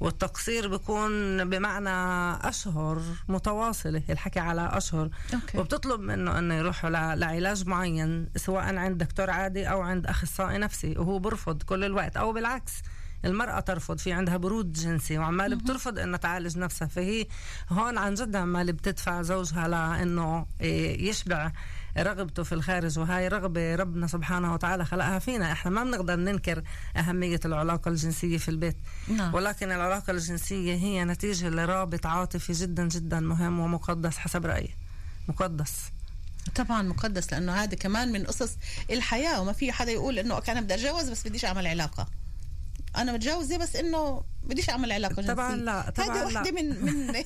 والتقصير 0.00 0.68
بيكون 0.68 1.44
بمعنى 1.50 1.90
أشهر 2.48 3.02
متواصلة 3.28 4.02
الحكي 4.10 4.40
على 4.40 4.70
أشهر. 4.72 5.10
okay. 5.34 5.58
وبتطلب 5.58 6.00
منه 6.00 6.38
إنه 6.38 6.54
يروح 6.54 6.86
لعلاج 6.86 7.66
معين 7.66 8.28
سواء 8.36 8.76
عند 8.76 8.98
دكتور 8.98 9.30
عادي 9.30 9.70
أو 9.70 9.80
عند 9.80 10.06
أخصائي 10.06 10.58
نفسي 10.58 10.98
وهو 10.98 11.18
برفض 11.18 11.62
كل 11.62 11.84
الوقت 11.84 12.16
أو 12.16 12.32
بالعكس. 12.32 12.72
المرأة 13.24 13.60
ترفض 13.60 13.98
في 13.98 14.12
عندها 14.12 14.36
برود 14.36 14.72
جنسي 14.72 15.18
وعمال 15.18 15.56
بترفض 15.56 15.98
إنها 15.98 16.18
تعالج 16.18 16.58
نفسها. 16.58 16.88
فهي 16.88 17.26
هون 17.70 17.98
عن 17.98 18.14
جد 18.14 18.36
عمال 18.36 18.72
بتدفع 18.72 19.22
زوجها 19.22 19.68
لإنه 19.68 20.46
إيه، 20.60 21.08
يشبع 21.08 21.52
رغبته 21.98 22.42
في 22.42 22.52
الخارج. 22.52 22.98
وهاي 22.98 23.28
رغبة 23.28 23.74
ربنا 23.74 24.06
سبحانه 24.06 24.54
وتعالى 24.54 24.84
خلقها 24.84 25.18
فينا. 25.18 25.52
إحنا 25.52 25.70
ما 25.70 25.84
بنقدر 25.84 26.16
ننكر 26.16 26.62
أهمية 26.96 27.40
العلاقة 27.44 27.88
الجنسية 27.88 28.38
في 28.38 28.48
البيت. 28.48 28.76
نعم. 29.08 29.34
ولكن 29.34 29.72
العلاقة 29.72 30.10
الجنسية 30.10 30.74
هي 30.74 31.04
نتيجة 31.04 31.48
لرابط 31.48 32.06
عاطفي 32.06 32.52
جدا 32.52 32.88
جدا 32.88 33.20
مهم 33.20 33.60
ومقدس 33.60 34.18
حسب 34.18 34.46
رأيي. 34.46 34.74
مقدس. 35.28 35.82
طبعا 36.54 36.82
مقدس 36.82 37.32
لأنه 37.32 37.52
هذا 37.52 37.76
كمان 37.76 38.12
من 38.12 38.24
قصص 38.24 38.56
الحياة. 38.90 39.40
وما 39.40 39.52
في 39.52 39.72
حدا 39.72 39.92
يقول 39.92 40.18
إنه 40.18 40.42
أنا 40.48 40.60
بدي 40.60 40.74
أتجوز 40.74 41.10
بس 41.10 41.28
بديش 41.28 41.44
أعمل 41.44 41.66
علاقة. 41.66 42.06
أنا 42.98 43.12
متجوزة 43.12 43.56
بس 43.56 43.76
إنه 43.76 44.22
بديش 44.44 44.70
أعمل 44.70 44.92
علاقة 44.92 45.14
جنسية. 45.14 45.32
طبعا 45.32 45.56
لا 45.56 45.90
طبعا 45.90 46.16
هذه 46.18 46.26
وحدة 46.36 46.50
من 46.50 46.84
من 46.84 47.14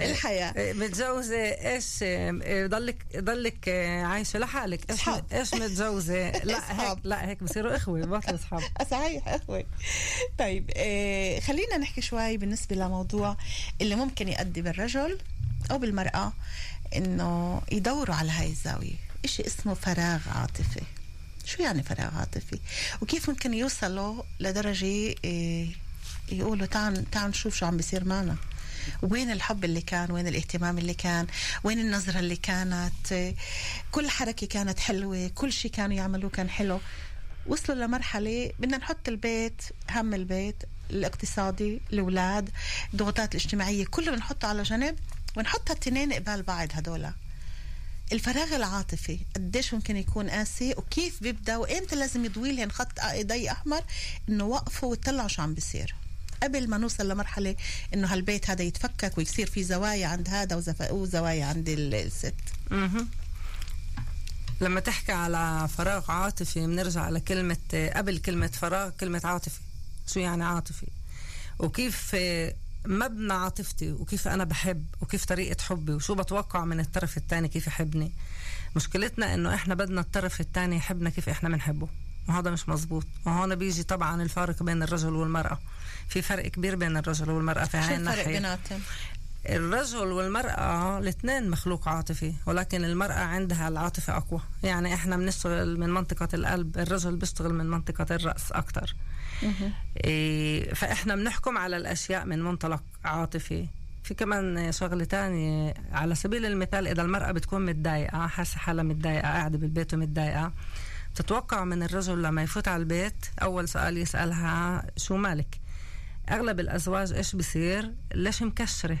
الحياة. 0.00 0.54
إيه، 0.56 0.72
متجوزة 0.72 1.36
إيش 1.36 2.02
إيه، 2.02 2.66
ضلك 2.66 2.96
ضلك 3.16 3.68
عايشة 4.04 4.38
لحالك. 4.38 4.90
إيش 4.90 5.00
إيش 5.32 5.54
متجوزة؟ 5.54 6.30
لا 6.50 6.90
هيك 6.90 6.98
لا 7.04 7.28
هيك 7.28 7.42
بصيروا 7.42 7.76
إخوة 7.76 8.00
بطلوا 8.00 8.34
أصحاب. 8.34 8.62
صحيح 8.90 9.28
إخوة. 9.28 9.64
طيب 10.38 10.70
إيه 10.70 11.40
خلينا 11.40 11.76
نحكي 11.78 12.00
شوي 12.00 12.36
بالنسبة 12.36 12.76
لموضوع 12.76 13.36
اللي 13.80 13.94
ممكن 13.94 14.28
يؤدي 14.28 14.62
بالرجل 14.62 15.18
أو 15.70 15.78
بالمرأة 15.78 16.32
إنه 16.96 17.62
يدوروا 17.72 18.14
على 18.14 18.30
هاي 18.30 18.46
الزاوية. 18.50 18.94
إشي 19.24 19.46
اسمه 19.46 19.74
فراغ 19.74 20.20
عاطفي. 20.34 20.80
شو 21.50 21.62
يعني 21.62 21.82
فراغ 21.82 22.16
عاطفي؟ 22.18 22.60
وكيف 23.02 23.30
ممكن 23.30 23.54
يوصلوا 23.54 24.22
لدرجة 24.40 25.14
إيه، 25.24 25.68
يقولوا 26.32 26.66
تعال 26.66 27.10
تعال 27.10 27.30
نشوف 27.30 27.56
شو 27.56 27.66
عم 27.66 27.76
بيصير 27.76 28.04
معنا. 28.04 28.36
وين 29.02 29.30
الحب 29.30 29.64
اللي 29.64 29.80
كان؟ 29.80 30.10
وين 30.10 30.26
الاهتمام 30.26 30.78
اللي 30.78 30.94
كان؟ 30.94 31.26
وين 31.64 31.80
النظرة 31.80 32.18
اللي 32.18 32.36
كانت؟ 32.36 33.34
كل 33.92 34.10
حركة 34.10 34.46
كانت 34.46 34.78
حلوة 34.78 35.30
كل 35.34 35.52
شيء 35.52 35.70
كانوا 35.70 35.96
يعملوه 35.96 36.30
كان 36.30 36.50
حلو. 36.50 36.80
وصلوا 37.46 37.86
لمرحلة 37.86 38.52
بدنا 38.58 38.76
نحط 38.76 39.08
البيت 39.08 39.62
هم 39.90 40.14
البيت 40.14 40.56
الاقتصادي 40.90 41.80
الأولاد 41.92 42.50
الضغوطات 42.92 43.34
الاجتماعية 43.34 43.84
كله 43.84 44.12
بنحطه 44.12 44.48
على 44.48 44.62
جنب 44.62 44.98
ونحط 45.36 45.70
هالتنين 45.70 46.12
قبال 46.12 46.42
بعض 46.42 46.68
هدول. 46.72 47.10
الفراغ 48.12 48.56
العاطفي 48.56 49.18
قديش 49.36 49.74
ممكن 49.74 49.96
يكون 49.96 50.30
قاسي 50.30 50.74
وكيف 50.76 51.22
بيبدأ 51.22 51.56
وإمتى 51.56 51.96
لازم 51.96 52.24
يضوي 52.24 52.52
لهم 52.52 52.70
خط 52.70 53.00
إيدي 53.00 53.50
أحمر 53.52 53.84
إنه 54.28 54.44
وقفوا 54.44 54.90
وتطلعوا 54.90 55.28
شو 55.28 55.42
عم 55.42 55.54
بيصير. 55.54 55.94
قبل 56.42 56.70
ما 56.70 56.78
نوصل 56.78 57.08
لمرحلة 57.08 57.56
إنه 57.94 58.12
هالبيت 58.12 58.50
هذا 58.50 58.62
يتفكك 58.62 59.18
ويصير 59.18 59.50
في 59.50 59.64
زوايا 59.64 60.06
عند 60.06 60.28
هذا 60.28 60.62
وزوايا 60.90 61.44
عند 61.44 61.68
الست. 61.68 62.34
لما 64.60 64.80
تحكي 64.80 65.12
على 65.12 65.68
فراغ 65.68 66.10
عاطفي 66.10 66.66
بنرجع 66.66 67.00
على 67.00 67.20
كلمة 67.20 67.90
قبل 67.96 68.18
كلمة 68.18 68.46
فراغ 68.46 68.90
كلمة 68.90 69.20
عاطفي. 69.24 69.60
شو 70.06 70.20
يعني 70.20 70.44
عاطفي؟ 70.44 70.86
وكيف 71.58 72.16
مبنى 72.86 73.32
عاطفتي 73.32 73.92
وكيف 73.92 74.28
أنا 74.28 74.44
بحب 74.44 74.86
وكيف 75.00 75.24
طريقة 75.24 75.62
حبي 75.62 75.92
وشو 75.92 76.14
بتوقع 76.14 76.64
من 76.64 76.80
الطرف 76.80 77.16
الثاني 77.16 77.48
كيف 77.48 77.66
يحبني. 77.66 78.12
مشكلتنا 78.76 79.34
إنه 79.34 79.54
إحنا 79.54 79.74
بدنا 79.74 80.00
الطرف 80.00 80.40
الثاني 80.40 80.76
يحبنا 80.76 81.10
كيف 81.10 81.28
إحنا 81.28 81.48
بنحبه. 81.48 81.88
وهذا 82.28 82.50
مش 82.50 82.68
مزبوط. 82.68 83.06
وهون 83.26 83.54
بيجي 83.54 83.82
طبعا 83.82 84.22
الفارق 84.22 84.62
بين 84.62 84.82
الرجل 84.82 85.12
والمرأة. 85.12 85.58
في 86.08 86.22
فرق 86.22 86.46
كبير 86.48 86.76
بين 86.76 86.96
الرجل 86.96 87.30
والمرأة 87.30 87.64
في 87.64 87.76
هاي 87.76 87.96
الناحية. 87.96 88.26
بيناتهم؟ 88.26 88.80
الرجل 89.48 90.12
والمرأة 90.12 90.98
الاثنين 90.98 91.50
مخلوق 91.50 91.88
عاطفي 91.88 92.34
ولكن 92.46 92.84
المرأة 92.84 93.14
عندها 93.14 93.68
العاطفة 93.68 94.16
أقوى. 94.16 94.40
يعني 94.62 94.94
إحنا 94.94 95.16
بنشتغل 95.16 95.80
من 95.80 95.90
منطقة 95.90 96.28
القلب 96.34 96.78
الرجل 96.78 97.16
بيشتغل 97.16 97.54
من 97.54 97.70
منطقة 97.70 98.14
الرأس 98.14 98.52
أكتر. 98.52 98.94
إيه 100.04 100.74
فإحنا 100.74 101.16
بنحكم 101.16 101.58
على 101.58 101.76
الأشياء 101.76 102.24
من 102.24 102.42
منطلق 102.42 102.82
عاطفي. 103.04 103.66
في 104.04 104.14
كمان 104.14 104.72
شغلة 104.72 105.04
تانية 105.04 105.74
على 105.92 106.14
سبيل 106.14 106.46
المثال 106.46 106.86
إذا 106.88 107.02
المرأة 107.02 107.32
بتكون 107.32 107.66
متضايقة 107.66 108.26
حاسة 108.26 108.58
حالها 108.58 108.84
متضايقة 108.84 109.22
قاعدة 109.28 109.58
بالبيت 109.58 109.94
ومتضايقة 109.94 110.52
بتتوقع 111.14 111.64
من 111.64 111.82
الرجل 111.82 112.22
لما 112.22 112.42
يفوت 112.42 112.68
على 112.68 112.80
البيت 112.80 113.26
أول 113.42 113.68
سؤال 113.68 113.98
يسألها 113.98 114.86
شو 114.96 115.16
مالك؟ 115.16 115.60
أغلب 116.30 116.60
الأزواج 116.60 117.12
إيش 117.12 117.36
بصير؟ 117.36 117.92
ليش 118.14 118.42
مكشرة. 118.42 118.98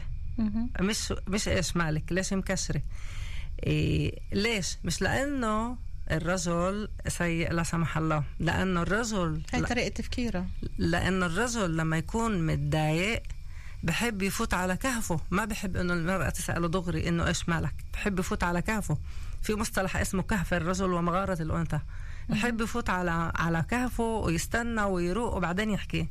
مش 0.80 1.14
مش 1.28 1.48
إيش 1.48 1.76
مالك 1.76 2.12
ليش 2.12 2.32
مكشرة؟ 2.32 2.82
إيه 3.66 4.18
ليش؟ 4.32 4.78
مش 4.84 5.02
لأنه 5.02 5.76
الرجل 6.16 6.88
سيء 7.08 7.52
لا 7.52 7.62
سمح 7.62 7.98
الله. 7.98 8.24
لأنه 8.38 8.82
الرجل 8.82 9.42
هاي 9.52 9.62
طريقة 9.62 9.88
تفكيره. 9.88 10.46
لأنه 10.78 11.26
الرجل 11.26 11.76
لما 11.76 11.98
يكون 11.98 12.46
متضايق 12.46 13.22
بحب 13.82 14.22
يفوت 14.22 14.54
على 14.54 14.76
كهفه. 14.76 15.20
ما 15.30 15.44
بحب 15.44 15.76
إنه 15.76 15.94
المرأة 15.94 16.28
تسأله 16.28 16.68
دغري 16.68 17.08
إنه 17.08 17.26
إيش 17.26 17.48
مالك؟ 17.48 17.74
بحب 17.92 18.18
يفوت 18.18 18.44
على 18.44 18.62
كهفه. 18.62 18.98
في 19.42 19.54
مصطلح 19.54 19.96
اسمه 19.96 20.22
كهف 20.22 20.54
الرجل 20.54 20.92
ومغارة 20.92 21.42
الأنثى. 21.42 21.80
بحب 22.28 22.60
يفوت 22.60 22.90
على 22.90 23.32
على 23.34 23.64
كهفه 23.70 24.04
ويستنى 24.04 24.82
ويروق 24.82 25.34
وبعدين 25.36 25.70
يحكي. 25.70 26.08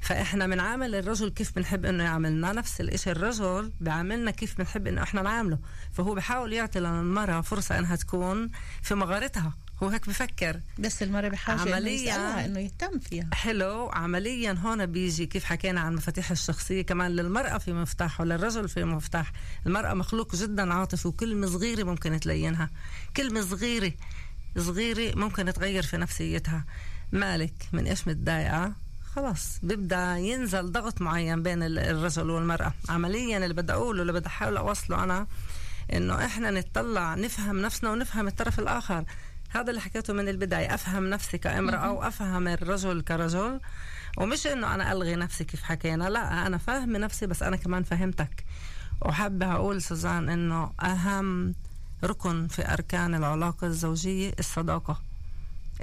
فإحنا 0.00 0.46
بنعامل 0.46 0.94
الرجل 0.94 1.28
كيف 1.28 1.54
بنحب 1.56 1.84
إنه 1.86 2.04
يعاملنا 2.04 2.52
نفس 2.52 2.80
الإشي 2.80 3.10
الرجل 3.10 3.72
بيعاملنا 3.80 4.30
كيف 4.30 4.58
بنحب 4.58 4.86
إنه 4.86 5.02
إحنا 5.02 5.22
نعامله. 5.22 5.58
فهو 5.92 6.14
بحاول 6.14 6.52
يعطي 6.52 6.80
للمرأة 6.80 7.40
فرصة 7.40 7.78
إنها 7.78 7.96
تكون 7.96 8.50
في 8.82 8.94
مغارتها. 8.94 9.52
هو 9.82 9.88
هيك 9.88 10.08
بفكر. 10.08 10.60
بس 10.78 11.02
المرة 11.02 11.28
بحاجة 11.28 11.58
عملياً- 11.60 11.88
يسألها 11.88 12.44
إنه 12.46 12.60
يهتم 12.60 12.98
فيها. 12.98 13.28
حلو. 13.32 13.88
عمليا 13.92 14.52
هون 14.52 14.86
بيجي 14.86 15.26
كيف 15.26 15.44
حكينا 15.44 15.80
عن 15.80 15.94
مفاتيح 15.94 16.30
الشخصية. 16.30 16.82
كمان 16.82 17.10
للمرأة 17.10 17.58
في 17.58 17.72
مفتاح 17.72 18.20
وللرجل 18.20 18.68
في 18.68 18.84
مفتاح. 18.84 19.32
المرأة 19.66 19.94
مخلوق 19.94 20.36
جدا 20.36 20.74
عاطفي 20.74 21.08
وكلمة 21.08 21.46
صغيرة 21.46 21.84
ممكن 21.84 22.20
تلينها. 22.20 22.70
كلمة 23.16 23.40
صغيرة 23.40 23.92
صغيرة 24.58 25.18
ممكن 25.18 25.52
تغير 25.52 25.82
في 25.82 25.96
نفسيتها. 25.96 26.64
مالك 27.12 27.54
من 27.72 27.86
إيش 27.86 28.08
متضايقة؟ 28.08 28.72
خلاص 29.18 29.58
بيبدأ 29.62 30.16
ينزل 30.16 30.72
ضغط 30.72 31.00
معين 31.00 31.42
بين 31.42 31.62
ال- 31.62 31.78
الرجل 31.78 32.30
والمرأة. 32.30 32.72
عمليا 32.88 33.38
اللي 33.38 33.54
بدي 33.54 33.72
أقوله 33.72 34.02
اللي 34.02 34.12
بدي 34.12 34.26
أحاول 34.26 34.56
أوصله 34.56 35.04
أنا 35.04 35.26
إنه 35.92 36.24
إحنا 36.24 36.50
نتطلع 36.50 37.14
نفهم 37.14 37.62
نفسنا 37.62 37.90
ونفهم 37.90 38.26
الطرف 38.28 38.58
الآخر. 38.58 39.04
هذا 39.50 39.70
اللي 39.70 39.80
حكيته 39.80 40.12
من 40.12 40.28
البداية 40.28 40.74
أفهم 40.74 41.10
نفسي 41.10 41.38
كامرأة 41.38 41.90
وأفهم 41.92 42.48
الرجل 42.48 43.00
كرجل. 43.00 43.60
ومش 44.18 44.46
إنه 44.46 44.74
أنا 44.74 44.92
ألغي 44.92 45.16
نفسي 45.16 45.44
كيف 45.44 45.62
حكينا 45.62 46.08
لا 46.10 46.46
أنا 46.46 46.58
فاهمة 46.58 46.98
نفسي 46.98 47.26
بس 47.26 47.42
أنا 47.42 47.56
كمان 47.56 47.82
فهمتك. 47.82 48.44
وحابة 49.02 49.52
أقول 49.52 49.82
سوزان 49.82 50.28
إنه 50.28 50.72
أهم 50.82 51.54
ركن 52.04 52.46
في 52.48 52.72
أركان 52.72 53.14
العلاقة 53.14 53.66
الزوجية 53.66 54.32
الصداقة. 54.38 55.07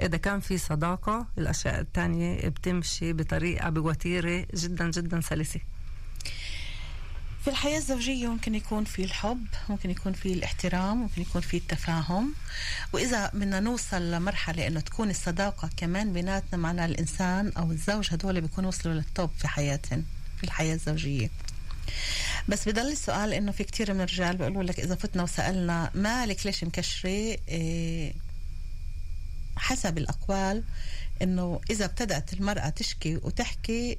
إذا 0.00 0.16
كان 0.16 0.40
في 0.40 0.58
صداقة 0.58 1.26
الأشياء 1.38 1.80
التانية 1.80 2.48
بتمشي 2.48 3.12
بطريقة 3.12 3.70
بوتيرة 3.70 4.46
جدا 4.54 4.90
جدا 4.90 5.20
سلسة. 5.20 5.60
في 7.44 7.50
الحياة 7.52 7.78
الزوجية 7.78 8.28
ممكن 8.28 8.54
يكون 8.54 8.84
في 8.84 9.04
الحب 9.04 9.46
ممكن 9.68 9.90
يكون 9.90 10.12
في 10.12 10.32
الاحترام 10.32 10.96
ممكن 10.96 11.22
يكون 11.22 11.40
في 11.40 11.56
التفاهم. 11.56 12.34
وإذا 12.92 13.30
بدنا 13.34 13.60
نوصل 13.60 14.10
لمرحلة 14.10 14.66
إنه 14.66 14.80
تكون 14.80 15.10
الصداقة 15.10 15.70
كمان 15.76 16.12
بيناتنا 16.12 16.58
معنا 16.58 16.84
الإنسان 16.84 17.52
أو 17.58 17.70
الزوج 17.70 18.08
هدول 18.12 18.40
بيكونوا 18.40 18.68
وصلوا 18.68 18.94
للتوب 18.94 19.30
في 19.38 19.48
حياتهم 19.48 20.04
في 20.36 20.44
الحياة 20.44 20.74
الزوجية. 20.74 21.30
بس 22.48 22.68
بضل 22.68 22.92
السؤال 22.92 23.32
إنه 23.32 23.52
في 23.52 23.64
كتير 23.64 23.94
من 23.94 24.00
الرجال 24.00 24.36
بيقولوا 24.36 24.62
لك 24.62 24.80
إذا 24.80 24.94
فتنا 24.94 25.22
وسألنا 25.22 25.90
مالك 25.94 26.46
ليش 26.46 26.64
مكشرة؟ 26.64 27.38
إيه 27.48 28.12
حسب 29.56 29.98
الأقوال 29.98 30.62
إنه 31.22 31.60
إذا 31.70 31.84
ابتدأت 31.84 32.32
المرأة 32.32 32.68
تشكي 32.68 33.16
وتحكي 33.16 33.98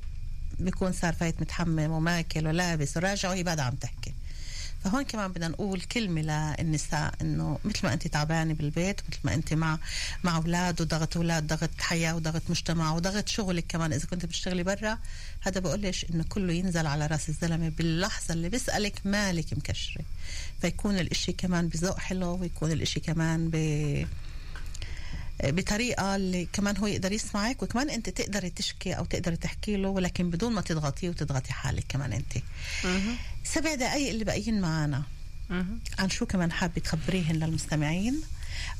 بيكون 0.59 0.91
صار 0.91 1.13
فايت 1.13 1.41
متحمم 1.41 1.91
وماكل 1.91 2.47
ولابس 2.47 2.97
وراجع 2.97 3.29
وهي 3.29 3.43
بعدها 3.43 3.65
عم 3.65 3.75
تحكي. 3.75 4.13
فهون 4.83 5.03
كمان 5.03 5.31
بدنا 5.31 5.47
نقول 5.47 5.81
كلمة 5.81 6.21
للنساء 6.21 7.13
إنه 7.21 7.59
مثل 7.65 7.79
ما 7.83 7.93
أنت 7.93 8.07
تعبانة 8.07 8.53
بالبيت 8.53 9.01
مثل 9.09 9.19
ما 9.23 9.33
أنت 9.33 9.53
مع 9.53 9.77
مع 10.23 10.37
أولاد 10.37 10.81
وضغط 10.81 11.17
أولاد 11.17 11.47
ضغط 11.47 11.69
حياة 11.79 12.15
وضغط 12.15 12.41
مجتمع 12.49 12.93
وضغط 12.93 13.27
شغلك 13.27 13.65
كمان. 13.69 13.93
إذا 13.93 14.05
كنت 14.05 14.25
بتشتغلي 14.25 14.63
برا 14.63 14.97
هذا 15.41 15.59
بقولش 15.59 16.05
إنه 16.13 16.23
كله 16.29 16.53
ينزل 16.53 16.87
على 16.87 17.07
رأس 17.07 17.29
الزلمة 17.29 17.69
باللحظة 17.69 18.33
اللي 18.33 18.49
بيسألك 18.49 19.01
مالك 19.05 19.53
مكشرة. 19.53 20.03
فيكون 20.61 20.97
الإشي 20.97 21.31
كمان 21.31 21.67
بذوق 21.67 21.99
حلو 21.99 22.37
ويكون 22.41 22.71
الإشي 22.71 22.99
كمان 22.99 23.49
ب 23.49 23.55
بطريقة 25.43 26.15
اللي 26.15 26.47
كمان 26.53 26.77
هو 26.77 26.87
يقدر 26.87 27.11
يسمعك 27.11 27.63
وكمان 27.63 27.89
أنت 27.89 28.09
تقدري 28.09 28.49
تشكي 28.49 28.93
أو 28.93 29.05
تقدري 29.05 29.35
تحكي 29.37 29.77
له 29.77 29.89
ولكن 29.89 30.29
بدون 30.29 30.53
ما 30.53 30.61
تضغطيه 30.61 31.09
وتضغطي 31.09 31.53
حالك 31.53 31.85
كمان 31.89 32.13
أنت. 32.13 32.33
سبع 33.43 33.75
دقائق 33.75 34.09
اللي 34.09 34.23
باقيين 34.23 34.61
معنا 34.61 35.03
عن 35.99 36.09
شو 36.09 36.25
كمان 36.25 36.51
حابة 36.51 36.81
تخبريهن 36.81 37.35
للمستمعين؟ 37.35 38.21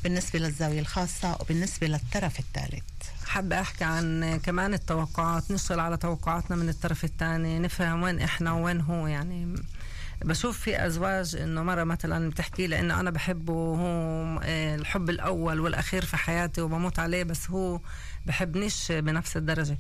بالنسبة 0.04 0.40
للزاوية 0.40 0.80
الخاصة 0.80 1.38
وبالنسبة 1.40 1.88
للطرف 1.88 2.40
الثالث. 2.40 2.84
حابة 3.26 3.62
أحكي 3.62 3.84
عن 3.84 4.40
كمان 4.44 4.74
التوقعات 4.74 5.52
نشتغل 5.52 5.80
على 5.80 5.98
توقعاتنا 5.98 6.56
من 6.56 6.70
الطرف 6.70 7.04
الثاني 7.04 7.60
نفهم 7.60 8.04
وين 8.04 8.20
إحنا 8.22 8.54
وين 8.54 8.82
هو 8.82 9.08
يعني 9.08 9.56
بشوف 10.26 10.60
في 10.60 10.86
أزواج 10.86 11.36
إنه 11.36 11.64
مرة 11.64 11.84
مثلا 11.84 12.30
بتحكي 12.30 12.68
لي 12.68 12.80
إنه 12.80 13.00
أنا 13.00 13.12
بحبه 13.12 13.54
وهو 13.54 14.40
الحب 14.46 15.10
الأول 15.10 15.60
والأخير 15.60 16.06
في 16.06 16.18
حياتي 16.18 16.62
وبموت 16.62 17.00
عليه 17.00 17.24
بس 17.24 17.50
هو 17.50 17.80
بحبنيش 18.26 18.92
بنفس 18.92 19.38
الدرجة. 19.38 19.78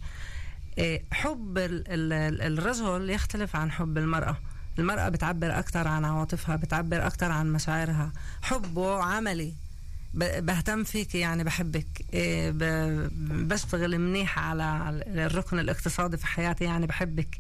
آه، 0.80 1.02
حب 1.12 1.58
ال- 1.58 1.84
ال- 1.88 2.42
الرجل 2.60 3.10
يختلف 3.10 3.56
عن 3.56 3.72
حب 3.72 3.98
المرأة. 3.98 4.38
المرأة 4.80 5.10
بتعبر 5.10 5.60
أكثر 5.60 5.88
عن 5.88 6.06
عواطفها 6.06 6.56
بتعبر 6.56 7.08
أكثر 7.08 7.32
عن 7.32 7.54
مشاعرها. 7.54 8.12
حبه 8.42 9.04
عملي. 9.04 9.54
بهتم 10.14 10.84
فيك 10.84 11.16
يعني 11.16 11.44
بحبك. 11.44 11.88
إيه 12.14 12.52
بشتغل 13.48 14.00
منيح 14.00 14.40
على 14.40 14.90
الركن 15.08 15.60
الاقتصادي 15.60 16.18
في 16.18 16.28
حياتي 16.28 16.64
يعني 16.64 16.88
بحبك. 16.88 17.38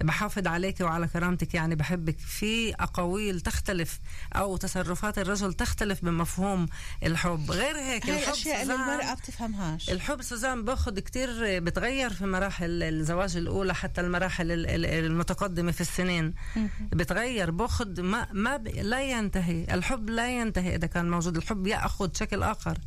بحافظ 0.00 0.46
عليك 0.46 0.80
وعلى 0.80 1.06
كرامتك. 1.08 1.54
يعني 1.54 1.74
بحبك. 1.74 2.18
في 2.18 2.74
أقاويل 2.74 3.40
تختلف 3.40 4.00
أو 4.36 4.56
تصرفات 4.56 5.18
الرجل 5.18 5.52
تختلف 5.54 6.04
بمفهوم 6.04 6.66
الحب. 7.02 7.50
غير 7.50 7.76
هيك 7.76 8.06
هاي 8.10 8.14
الحب 8.18 8.28
الأشياء 8.28 8.62
اللي 8.62 8.74
سوزان- 8.74 8.90
المرأة 8.90 9.14
بتفهمهاش. 9.14 9.90
الحب 9.90 10.22
سوزان 10.22 10.64
باخد 10.64 10.98
كتير 10.98 11.28
بتغير 11.60 12.12
في 12.12 12.26
مراحل 12.26 12.82
الزواج 12.82 13.36
الأولى 13.36 13.74
حتى 13.74 14.00
المراحل 14.00 14.52
ال- 14.52 14.66
ال- 14.66 14.86
المتقدمة 14.86 15.72
في 15.72 15.80
السنين. 15.80 16.34
بتغير 16.92 17.50
باخد 17.50 18.00
ما, 18.00 18.28
ما 18.32 18.56
ب... 18.56 18.68
لا 18.68 19.02
ينتهي. 19.02 19.64
الحب 19.74 20.10
لا 20.10 20.38
ينتهي 20.40 20.74
إذا 20.76 20.86
كان 20.86 21.10
موجود. 21.10 21.36
الحب 21.36 21.66
يأخذ 21.66 22.10
شكل 22.14 22.42
آخر. 22.42 22.78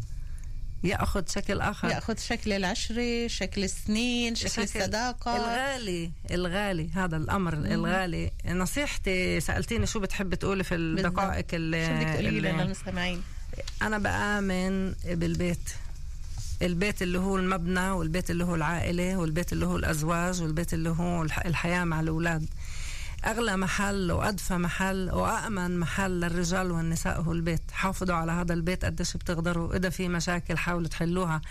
يأخذ 0.83 1.23
شكل 1.29 1.61
آخر. 1.61 1.89
ياخذ 1.89 2.17
شكل 2.17 2.53
العشرة 2.53 3.27
شكل 3.27 3.63
السنين 3.63 4.35
شكل, 4.35 4.61
الصداقة. 4.61 5.35
الغالي 5.35 6.11
الغالي 6.31 6.89
هذا 6.95 7.17
الأمر 7.17 7.53
الغالي. 7.53 8.31
نصيحتي 8.45 9.39
سألتيني 9.39 9.85
شو 9.85 9.99
بتحب 9.99 10.35
تقولي 10.35 10.63
في 10.63 10.75
الدقائق 10.75 11.45
اللي 11.53 11.85
شو 11.87 11.93
بدك 11.93 12.13
تقولي 12.13 12.39
للمستمعين؟ 12.39 13.21
أنا 13.81 13.97
بآمن 13.97 14.91
بالبيت. 15.05 15.59
البيت 16.61 17.01
اللي 17.01 17.19
هو 17.19 17.37
المبنى 17.37 17.89
والبيت 17.91 18.31
اللي 18.31 18.43
هو 18.45 18.55
العائلة 18.55 19.17
والبيت 19.17 19.53
اللي 19.53 19.65
هو 19.65 19.75
الأزواج 19.77 20.41
والبيت 20.41 20.73
اللي 20.73 20.89
هو 20.89 21.23
الح- 21.23 21.45
الحياة 21.45 21.83
مع 21.83 21.99
الأولاد. 21.99 22.45
أغلى 23.27 23.57
محل 23.57 24.11
وأدفى 24.11 24.57
محل 24.57 25.09
وأأمن 25.11 25.79
محل 25.79 26.11
للرجال 26.11 26.71
والنساء 26.71 27.21
هو 27.21 27.31
البيت. 27.31 27.71
حافظوا 27.71 28.15
على 28.15 28.31
هذا 28.31 28.53
البيت 28.53 28.85
قديش 28.85 29.17
بتقدروا 29.17 29.75
إذا 29.75 29.89
في 29.89 30.09
مشاكل 30.09 30.57
حاولوا 30.57 30.87
تحلوها. 30.87 31.41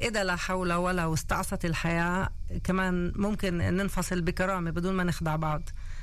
إذا 0.00 0.24
لا 0.24 0.36
حول 0.36 0.72
ولا 0.72 1.06
واستعصت 1.06 1.64
الحياة 1.64 2.30
كمان 2.64 3.12
ممكن 3.16 3.58
ننفصل 3.58 4.20
بكرامة 4.20 4.70
بدون 4.70 4.94
ما 4.94 5.04
نخدع 5.04 5.36
بعض 5.36 5.62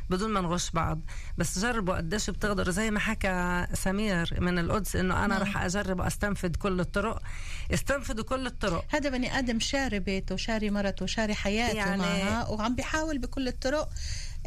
بدون 0.09 0.29
ما 0.31 0.41
نغش 0.41 0.69
بعض. 0.69 0.99
بس 1.37 1.59
جربوا 1.59 1.95
قديش 1.95 2.29
بتقدروا. 2.29 2.71
زي 2.71 2.91
ما 2.91 2.99
حكى 2.99 3.67
سمير 3.73 4.37
من 4.41 4.59
القدس 4.59 4.95
إنه 4.95 5.25
أنا 5.25 5.37
رح 5.37 5.57
أجرب 5.57 5.99
واستنفذ 5.99 6.55
كل 6.55 6.79
الطرق. 6.79 7.21
استنفذوا 7.73 8.23
كل 8.23 8.47
الطرق. 8.47 8.85
هذا 8.89 9.09
بني 9.09 9.39
آدم 9.39 9.59
شاري 9.59 9.99
بيته 9.99 10.35
شاري 10.35 10.69
مرته 10.69 11.05
شاري 11.05 11.35
حياته 11.35 11.77
يعني 11.77 12.01
معها 12.01 12.47
وعم 12.47 12.75
بيحاول 12.75 13.17
بكل 13.17 13.47
الطرق. 13.47 13.89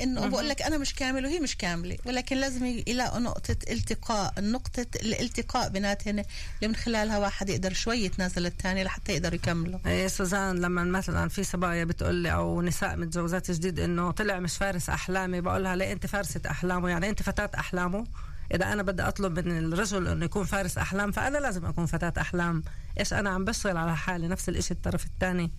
إنه 0.00 0.26
بقول 0.26 0.48
لك 0.48 0.62
أنا 0.62 0.78
مش 0.78 0.94
كامل 0.94 1.24
وهي 1.24 1.40
مش 1.40 1.56
كاملة 1.56 1.96
ولكن 2.06 2.36
لازم 2.36 2.64
يلاقوا 2.86 3.18
نقطة 3.18 3.56
التقاء 3.70 4.34
نقطه 4.38 4.86
الالتقاء 5.02 5.68
بيناتهن 5.68 6.18
اللي 6.18 6.68
من 6.68 6.76
خلالها 6.76 7.18
واحد 7.18 7.48
يقدر 7.48 7.72
شوي 7.72 7.98
يتنازل 7.98 8.46
الثاني 8.46 8.84
لحتى 8.84 9.12
يقدروا 9.12 9.34
يكملوا. 9.34 9.78
إيه 9.86 10.06
سوزان 10.06 10.56
لما 10.56 10.84
مثلا 10.84 11.28
في 11.28 11.44
صبايا 11.44 11.84
بتقول 11.84 12.14
لي 12.14 12.32
أو 12.32 12.62
نساء 12.62 12.96
متجوزات 12.96 13.50
جديد 13.50 13.80
إنه 13.80 14.10
طلع 14.10 14.38
مش 14.38 14.56
فارس 14.56 14.88
أحلامي 14.88 15.40
بقولها 15.40 15.76
ليه 15.76 15.92
أنت 15.92 16.06
فارسة 16.06 16.40
أحلامه؟ 16.50 16.88
يعني 16.88 17.08
أنت 17.08 17.22
فتاة 17.22 17.50
أحلامه؟ 17.58 18.06
إذا 18.54 18.72
أنا 18.72 18.82
بدي 18.82 19.02
أطلب 19.02 19.38
من 19.38 19.58
الرجل 19.72 20.08
إنه 20.08 20.24
يكون 20.24 20.44
فارس 20.44 20.78
أحلام 20.78 21.12
فأنا 21.12 21.38
لازم 21.38 21.66
أكون 21.66 21.86
فتاة 21.86 22.20
أحلام. 22.20 22.62
إيش 23.00 23.12
أنا 23.12 23.30
عم 23.30 23.44
بشتغل 23.44 23.76
على 23.76 23.96
حالي؟ 23.96 24.28
نفس 24.28 24.48
الإشي 24.48 24.74
الطرف 24.74 25.06
الثاني 25.06 25.50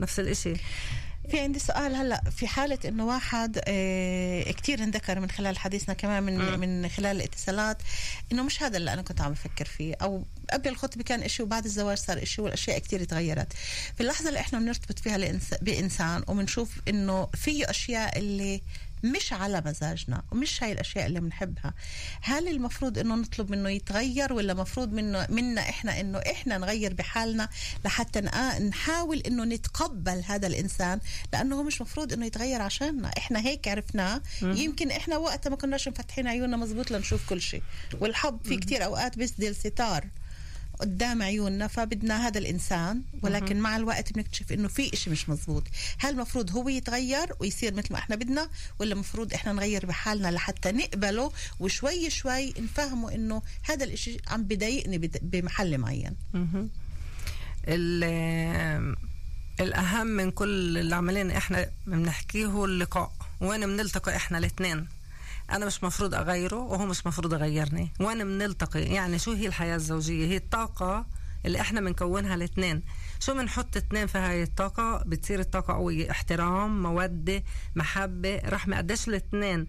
نفس 0.00 0.20
الإشي. 0.20 0.54
في 1.30 1.40
عندي 1.40 1.58
سؤال 1.58 1.94
هلا 1.94 2.22
في 2.36 2.46
حالة 2.46 2.78
إنه 2.84 3.06
واحد 3.06 3.60
آه 3.68 4.42
كتير 4.42 4.82
انذكر 4.84 5.20
من 5.20 5.30
خلال 5.30 5.58
حديثنا 5.58 5.94
كمان 5.94 6.22
من 6.22 6.38
مم. 6.38 6.60
من 6.60 6.88
خلال 6.88 7.16
الاتصالات 7.16 7.76
إنه 8.32 8.42
مش 8.42 8.62
هذا 8.62 8.76
اللي 8.76 8.92
أنا 8.92 9.02
كنت 9.02 9.20
عم 9.20 9.32
بفكر 9.32 9.64
فيه 9.64 9.94
أو 10.02 10.22
قبل 10.52 10.68
الخطبة 10.68 11.02
كان 11.02 11.22
إشي 11.22 11.42
وبعد 11.42 11.64
الزواج 11.64 11.98
صار 11.98 12.22
إشي 12.22 12.42
والأشياء 12.42 12.78
كتير 12.78 13.04
تغيرت 13.04 13.52
في 13.96 14.00
اللحظة 14.00 14.28
اللي 14.28 14.40
إحنا 14.40 14.58
بنرتبط 14.58 14.98
فيها 14.98 15.38
بإنسان 15.62 16.22
وبنشوف 16.28 16.70
إنه 16.88 17.26
فيه 17.26 17.70
أشياء 17.70 18.18
اللي 18.18 18.60
مش 19.04 19.32
على 19.32 19.62
مزاجنا 19.66 20.22
ومش 20.32 20.62
هاي 20.62 20.72
الأشياء 20.72 21.06
اللي 21.06 21.20
بنحبها 21.20 21.74
هل 22.20 22.48
المفروض 22.48 22.98
إنه 22.98 23.14
نطلب 23.14 23.50
منه 23.50 23.70
يتغير 23.70 24.32
ولا 24.32 24.54
مفروض 24.54 24.92
منه 24.92 25.26
منا 25.30 25.60
إحنا 25.60 26.00
إنه 26.00 26.18
إحنا 26.18 26.58
نغير 26.58 26.94
بحالنا 26.94 27.48
لحتى 27.84 28.20
نحاول 28.68 29.18
إنه 29.18 29.44
نتقبل 29.44 30.22
هذا 30.26 30.46
الإنسان؟ 30.46 31.00
لأنه 31.32 31.56
هو 31.56 31.62
مش 31.62 31.80
مفروض 31.80 32.12
إنه 32.12 32.26
يتغير 32.26 32.62
عشاننا. 32.62 33.10
إحنا 33.18 33.40
هيك 33.40 33.68
عرفناه. 33.68 34.22
يمكن 34.42 34.90
إحنا 34.90 35.16
وقتها 35.16 35.50
ما 35.50 35.56
كناش 35.56 35.88
مفتحين 35.88 36.26
عيوننا 36.26 36.56
مزبوط 36.56 36.90
لنشوف 36.90 37.28
كل 37.28 37.40
شيء. 37.40 37.62
والحب 38.00 38.38
في 38.44 38.56
كتير 38.56 38.84
أوقات 38.84 39.18
بيسدل 39.18 39.54
ستار 39.56 40.04
قدام 40.82 41.22
عيوننا 41.22 41.66
فبدنا 41.66 42.26
هذا 42.26 42.38
الإنسان 42.38 43.02
ولكن 43.22 43.60
مع 43.60 43.76
الوقت 43.76 44.12
بنكتشف 44.12 44.52
إنه 44.52 44.68
في 44.68 44.92
إشي 44.92 45.10
مش 45.10 45.28
مزبوط. 45.28 45.64
هل 45.98 46.12
المفروض 46.14 46.50
هو 46.50 46.68
يتغير 46.68 47.32
ويصير 47.40 47.74
مثل 47.74 47.92
ما 47.92 47.98
إحنا 47.98 48.16
بدنا 48.16 48.48
ولا 48.78 48.92
المفروض 48.92 49.34
إحنا 49.34 49.52
نغير 49.52 49.86
بحالنا 49.86 50.28
لحتى 50.30 50.72
نقبله 50.72 51.32
وشوي 51.60 52.10
شوي 52.10 52.54
نفهمه 52.58 53.14
إنه 53.14 53.42
هذا 53.62 53.84
الإشي 53.84 54.16
عم 54.28 54.44
بضايقني 54.44 54.98
بمحل 55.22 55.78
معين؟ 55.78 56.16
مهم. 56.34 56.68
ال- 57.68 58.96
الأهم 59.60 60.06
من 60.06 60.30
كل 60.30 60.78
اللي 60.78 60.94
عمالين 60.96 61.30
إحنا 61.30 61.66
بنحكيه 61.86 62.46
هو 62.46 62.64
اللقاء. 62.64 63.12
وين 63.40 63.60
بنلتقي 63.66 64.16
إحنا 64.16 64.38
الاثنين 64.38 64.86
أنا 65.52 65.66
مش 65.66 65.84
مفروض 65.84 66.14
أغيره 66.14 66.56
وهو 66.56 66.86
مش 66.86 67.06
مفروض 67.06 67.32
يغيرني. 67.32 67.92
وين 68.00 68.24
بنلتقي 68.24 68.80
يعني 68.82 69.18
شو 69.18 69.32
هي 69.32 69.46
الحياة 69.46 69.76
الزوجية؟ 69.76 70.26
هي 70.26 70.36
الطاقة 70.36 71.06
اللي 71.46 71.60
إحنا 71.60 71.80
بنكونها 71.80 72.34
الاثنين 72.34 72.82
شو 73.20 73.34
بنحط 73.34 73.76
اثنين 73.76 74.06
في 74.06 74.18
هاي 74.18 74.42
الطاقة؟ 74.42 75.02
بتصير 75.06 75.40
الطاقة 75.40 75.74
قوية. 75.74 76.10
احترام 76.10 76.82
مودة 76.82 77.42
محبة 77.76 78.40
رحمة. 78.48 78.76
قديش 78.76 79.08
الاثنين 79.08 79.66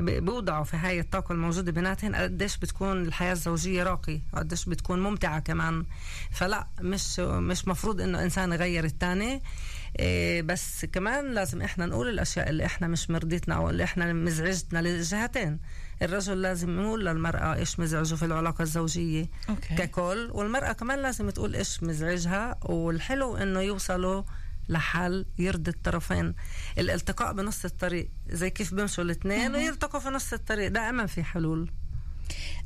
بوضعوا 0.00 0.64
في 0.64 0.76
هاي 0.76 1.00
الطاقة 1.00 1.32
الموجودة 1.32 1.72
بيناتهم؟ 1.72 2.14
قديش 2.14 2.56
بتكون 2.56 3.02
الحياة 3.02 3.32
الزوجية 3.32 3.82
راقية؟ 3.82 4.20
قديش 4.34 4.64
بتكون 4.64 5.00
ممتعة 5.00 5.38
كمان؟ 5.40 5.84
فلا 6.30 6.66
مش 6.80 7.18
مش 7.20 7.68
مفروض 7.68 8.00
إنه 8.00 8.22
إنسان 8.22 8.52
يغير 8.52 8.84
الثاني 8.84 9.42
بس 10.42 10.84
كمان 10.84 11.34
لازم 11.34 11.62
إحنا 11.62 11.86
نقول 11.86 12.08
الأشياء 12.08 12.50
اللي 12.50 12.66
إحنا 12.66 12.88
مش 12.88 13.10
مرضيتنا 13.10 13.54
أو 13.54 13.70
اللي 13.70 13.84
إحنا 13.84 14.12
مزعجتنا 14.12 14.82
للجهتين. 14.82 15.60
الرجل 16.02 16.42
لازم 16.42 16.80
يقول 16.80 17.06
للمرأة 17.06 17.54
إيش 17.54 17.80
مزعجه 17.80 18.14
في 18.14 18.24
العلاقة 18.24 18.62
الزوجية 18.62 19.26
أوكي. 19.48 19.74
ككل 19.74 20.30
والمرأة 20.32 20.72
كمان 20.72 20.98
لازم 20.98 21.30
تقول 21.30 21.56
إيش 21.56 21.82
مزعجها 21.82 22.58
والحلو 22.62 23.36
إنه 23.36 23.60
يوصلوا 23.60 24.22
لحل 24.68 25.26
يرضي 25.38 25.70
الطرفين. 25.70 26.34
الالتقاء 26.78 27.32
بنص 27.32 27.64
الطريق 27.64 28.10
زي 28.28 28.50
كيف 28.50 28.74
بيمشوا 28.74 29.04
الاثنين 29.04 29.54
ويلتقوا 29.54 30.00
في 30.00 30.08
نص 30.08 30.32
الطريق. 30.32 30.68
دائما 30.68 31.06
في 31.06 31.22
حلول. 31.22 31.70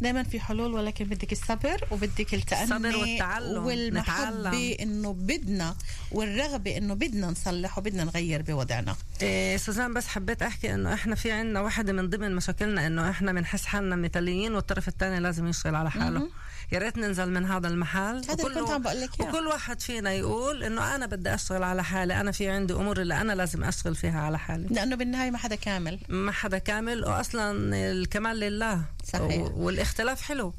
دائما 0.01 0.23
في 0.23 0.41
حلول 0.41 0.75
ولكن 0.75 1.05
بدك 1.05 1.33
الصبر 1.33 1.85
وبدك 1.91 2.35
التأني 2.35 2.63
الصبر 2.65 2.97
والتعلم. 2.97 3.67
والمحبة. 3.67 4.77
إنه 4.81 5.13
بدنا 5.13 5.77
والرغبة 6.13 6.77
إنه 6.77 6.95
بدنا 6.95 7.27
نصلح 7.27 7.79
وبدنا 7.79 8.05
نغير 8.05 8.43
بوضعنا 8.43 8.97
إيه 9.23 9.57
سوزان 9.57 9.95
بس 9.95 10.07
حبيت 10.07 10.43
أحكي 10.43 10.75
إنه 10.75 10.95
إحنا 10.95 11.15
في 11.15 11.33
عنا 11.33 11.61
واحدة 11.61 11.93
من 11.93 12.11
ضمن 12.11 12.35
مشاكلنا 12.35 12.87
إنه 12.87 13.11
إحنا 13.11 13.33
بنحس 13.33 13.65
حالنا 13.65 13.97
مثاليين 13.97 14.55
والطرف 14.55 14.89
الثاني 14.89 15.21
لازم 15.21 15.47
يشتغل 15.47 15.75
على 15.75 15.91
حاله 15.91 16.29
يا 16.73 16.79
ريت 16.79 16.99
ننزل 16.99 17.31
من 17.31 17.47
هذا 17.47 17.69
المحل. 17.69 18.17
هذا 18.29 18.33
اللي 18.47 18.61
كنت 18.61 18.71
عم 18.71 18.83
بقول 18.83 19.01
لك. 19.01 19.11
وكل 19.21 19.47
واحد 19.47 19.81
فينا 19.81 20.13
يقول 20.13 20.65
إنه 20.65 20.95
أنا 20.95 21.07
بدي 21.07 21.35
أشتغل 21.35 21.63
على 21.63 21.85
حالي 21.85 22.21
أنا 22.21 22.33
في 22.33 22.49
عندي 22.49 22.73
أمور 22.75 23.01
اللي 23.01 23.21
أنا 23.21 23.33
لازم 23.33 23.65
أشتغل 23.65 23.95
فيها 23.95 24.21
على 24.21 24.39
حالي. 24.39 24.67
لأنه 24.71 24.97
بالنهاية 24.97 25.31
ما 25.31 25.39
حدا 25.39 25.55
كامل. 25.55 25.99
ما 26.09 26.33
حدا 26.33 26.59
كامل 26.59 27.05
واصلا 27.05 27.53
الكمال 27.93 28.41
لله. 28.41 28.83
صحيح. 29.13 29.43
و- 29.43 29.53
والإختلاف 29.65 30.23
حلو. 30.23 30.55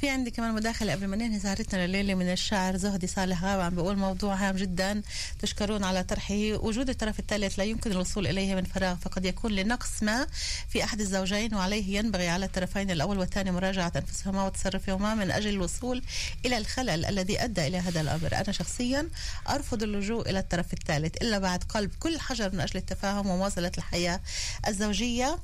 في 0.00 0.10
عندي 0.10 0.30
كمان 0.30 0.54
مداخلة 0.54 0.92
قبل 0.92 1.06
ما 1.06 1.16
ننهي 1.16 1.40
سهرتنا 1.40 1.84
الليلة 1.84 2.14
من 2.14 2.32
الشاعر 2.32 2.76
زهدي 2.76 3.06
صالح 3.06 3.44
غاوي 3.44 3.62
عم 3.62 3.74
بيقول 3.74 3.96
موضوع 3.96 4.34
هام 4.34 4.56
جدا 4.56 5.02
تشكرون 5.38 5.84
على 5.84 6.04
طرحه. 6.04 6.34
وجود 6.34 6.88
الطرف 6.88 7.18
الثالث 7.18 7.58
لا 7.58 7.64
يمكن 7.64 7.92
الوصول 7.92 8.26
إليه 8.26 8.54
من 8.54 8.64
فراغ 8.64 8.96
فقد 8.96 9.24
يكون 9.24 9.52
لنقص 9.52 10.02
ما 10.02 10.26
في 10.68 10.84
أحد 10.84 11.00
الزوجين 11.00 11.54
وعليه 11.54 11.98
ينبغي 11.98 12.28
على 12.28 12.46
الطرفين 12.46 12.90
الأول 12.90 13.18
والثاني 13.18 13.50
مراجعة 13.50 13.92
أنفسهما 13.96 14.46
وتصرفهما 14.46 15.14
من 15.14 15.30
أجل 15.30 15.50
الوصول 15.50 16.02
إلى 16.46 16.58
الخلل 16.58 17.04
الذي 17.04 17.44
أدى 17.44 17.66
إلى 17.66 17.78
هذا 17.78 18.00
الأمر. 18.00 18.34
أنا 18.34 18.52
شخصيا 18.52 19.08
أرفض 19.48 19.82
اللجوء 19.82 20.30
إلى 20.30 20.38
الطرف 20.38 20.72
الثالث 20.72 21.16
إلا 21.22 21.38
بعد 21.38 21.62
قلب 21.62 21.90
كل 22.00 22.20
حجر 22.20 22.52
من 22.52 22.60
أجل 22.60 22.76
التفاهم 22.76 23.26
ومواصلة 23.26 23.72
الحياة 23.78 24.20
الزوجية. 24.68 25.38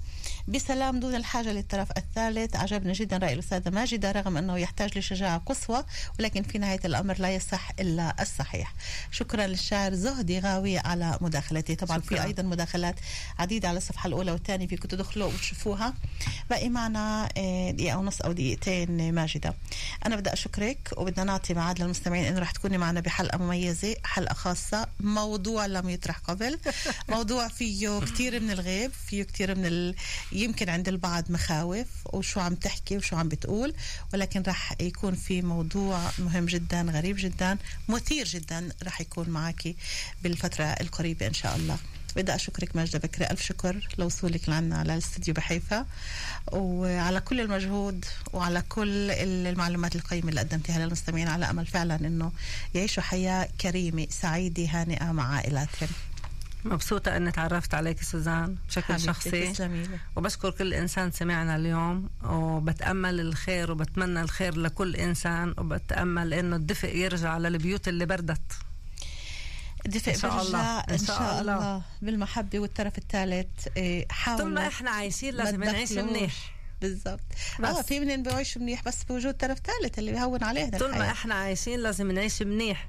بسلام 0.48 1.00
دون 1.00 1.14
الحاجة 1.14 1.52
للطرف 1.52 1.88
الثالث. 1.96 2.56
عجبني 2.56 2.92
جدا 2.92 3.16
رأي 3.16 3.32
الأستاذة 3.32 3.70
ماجدة 3.70 4.12
رغم 4.24 4.36
أنه 4.36 4.58
يحتاج 4.58 4.98
لشجاعة 4.98 5.38
قصوى 5.46 5.84
ولكن 6.20 6.42
في 6.42 6.58
نهاية 6.58 6.80
الأمر 6.84 7.16
لا 7.18 7.34
يصح 7.34 7.70
إلا 7.80 8.22
الصحيح. 8.22 8.74
شكرا 9.10 9.46
للشاعر 9.46 9.94
زهدي 9.94 10.38
غاوي 10.38 10.78
على 10.78 11.18
مداخلتي 11.20 11.74
طبعا 11.74 12.00
شكراً. 12.00 12.16
في 12.18 12.24
أيضا 12.24 12.42
مداخلات 12.42 12.94
عديدة 13.38 13.68
على 13.68 13.78
الصفحة 13.78 14.06
الأولى 14.06 14.32
والثانية 14.32 14.66
فيكم 14.66 14.88
تدخلوا 14.88 15.26
وتشوفوها. 15.26 15.94
باقي 16.50 16.68
معنا 16.68 17.28
آه، 17.36 17.70
دقيقة 17.70 17.98
ونص 17.98 18.20
أو 18.20 18.32
دقيقتين 18.32 19.12
ماجدة. 19.14 19.54
أنا 20.06 20.16
بدي 20.16 20.32
أشكرك 20.32 20.90
وبدنا 20.96 21.24
نعطي 21.24 21.54
ميعاد 21.54 21.82
للمستمعين 21.82 22.24
إنه 22.24 22.38
رح 22.40 22.50
تكوني 22.50 22.78
معنا 22.78 23.00
بحلقة 23.00 23.38
مميزة 23.38 23.96
حلقة 24.04 24.34
خاصة. 24.34 24.86
موضوع 25.00 25.66
لم 25.66 25.88
يطرح 25.88 26.18
قبل. 26.18 26.58
موضوع 27.08 27.48
فيه 27.48 28.00
كتير 28.00 28.40
من 28.40 28.50
الغيب 28.50 28.90
فيه 29.06 29.22
كتير 29.22 29.54
من 29.54 29.66
ال... 29.66 29.94
يمكن 30.32 30.68
عند 30.68 30.88
البعض 30.88 31.30
مخاوف 31.30 31.86
وشو 32.12 32.40
عم 32.40 32.54
تحكي 32.54 32.96
وشو 32.96 33.16
عم 33.16 33.28
بتقول. 33.28 33.74
ولكن 34.14 34.42
رح 34.46 34.72
يكون 34.80 35.14
في 35.14 35.42
موضوع 35.42 36.00
مهم 36.18 36.46
جدا 36.46 36.82
غريب 36.82 37.16
جدا 37.18 37.58
مثير 37.88 38.26
جدا 38.26 38.68
رح 38.82 39.00
يكون 39.00 39.30
معك 39.30 39.74
بالفترة 40.22 40.64
القريبة 40.64 41.26
إن 41.26 41.34
شاء 41.34 41.56
الله. 41.56 41.76
بدي 42.16 42.34
أشكرك 42.34 42.76
ماجدة 42.76 42.98
بكري 42.98 43.26
ألف 43.30 43.42
شكر 43.42 43.88
لوصولك 43.98 44.48
لعنا 44.48 44.78
على 44.78 44.92
الاستديو 44.92 45.34
بحيفا. 45.34 45.86
وعلى 46.52 47.20
كل 47.20 47.40
المجهود 47.40 48.04
وعلى 48.32 48.62
كل 48.68 49.10
المعلومات 49.10 49.96
القيمة 49.96 50.28
اللي 50.28 50.40
قدمتها 50.40 50.78
للمستمعين 50.78 51.28
على 51.28 51.50
أمل 51.50 51.66
فعلا 51.66 51.94
أنه 51.96 52.32
يعيشوا 52.74 53.02
حياة 53.02 53.48
كريمة 53.60 54.06
سعيدة 54.10 54.64
هانئة 54.64 55.12
مع 55.12 55.34
عائلاتهم. 55.34 55.88
مبسوطة 56.64 57.16
إني 57.16 57.30
تعرفت 57.30 57.74
عليك 57.74 58.02
سوزان 58.02 58.56
بشكل 58.68 59.00
شخصي. 59.00 59.52
وبشكر 60.16 60.50
كل 60.50 60.74
إنسان 60.74 61.10
سمعنا 61.10 61.56
اليوم 61.56 62.10
وبتأمل 62.24 63.20
الخير 63.20 63.70
وبتمنى 63.72 64.20
الخير 64.20 64.58
لكل 64.58 64.96
إنسان 64.96 65.54
وبتأمل 65.58 66.34
إنه 66.34 66.56
الدفء 66.56 66.96
يرجع 66.96 67.38
للبيوت 67.38 67.88
اللي 67.88 68.06
بردت 68.06 68.52
الدفء 69.86 70.12
إن 70.14 70.18
شاء 70.18 70.42
الله. 70.42 70.78
إن 70.80 70.92
إن 70.92 70.98
شاء 70.98 71.06
شاء 71.18 71.40
الله. 71.40 71.54
الله 71.54 71.82
بالمحبة 72.02 72.58
والطرف 72.58 72.98
الثالث 72.98 73.46
إيه، 73.76 74.06
حاولوا 74.10 74.44
طول 74.44 74.54
ما 74.54 74.66
إحنا 74.66 74.90
عايشين 74.90 75.34
لازم 75.34 75.64
نعيش. 75.64 75.92
منيح 75.92 76.54
بالضبط. 76.80 77.20
آه 77.64 77.82
في 77.82 78.00
منين 78.00 78.22
بيعيشوا 78.22 78.62
منيح 78.62 78.82
بس 78.84 79.04
بوجود 79.04 79.34
طرف 79.34 79.58
ثالث 79.58 79.98
اللي 79.98 80.12
بيهون 80.12 80.44
علينا 80.44 80.78
طول 80.78 80.90
ما. 80.90 81.10
إحنا 81.10 81.34
عايشين 81.34 81.80
لازم 81.80 82.12
نعيش 82.12 82.42
منيح 82.42 82.88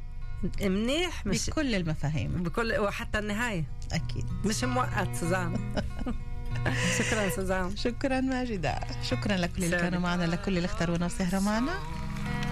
منيح 0.62 1.26
مش 1.26 1.50
بكل 1.50 1.76
المفاهيم. 1.76 2.44
بكل 2.44 2.80
وحتى 2.80 3.20
النهاية. 3.20 3.66
أكيد. 3.92 4.26
مش 4.46 4.64
موقت 4.64 5.16
سوزان 5.16 5.74
شكرا 7.00 7.30
سوزان 7.30 7.76
شكرا 7.76 8.22
ماجدة. 8.22 8.80
شكرا 9.04 9.38
لكل 9.38 9.64
اللي. 9.64 9.78
كانوا 9.78 10.00
معنا 10.00 10.24
لكل 10.24 10.58
اللي 10.58 10.66
اختارونا 10.66 11.06
وسهروا 11.06 11.42
معنا. 11.42 11.74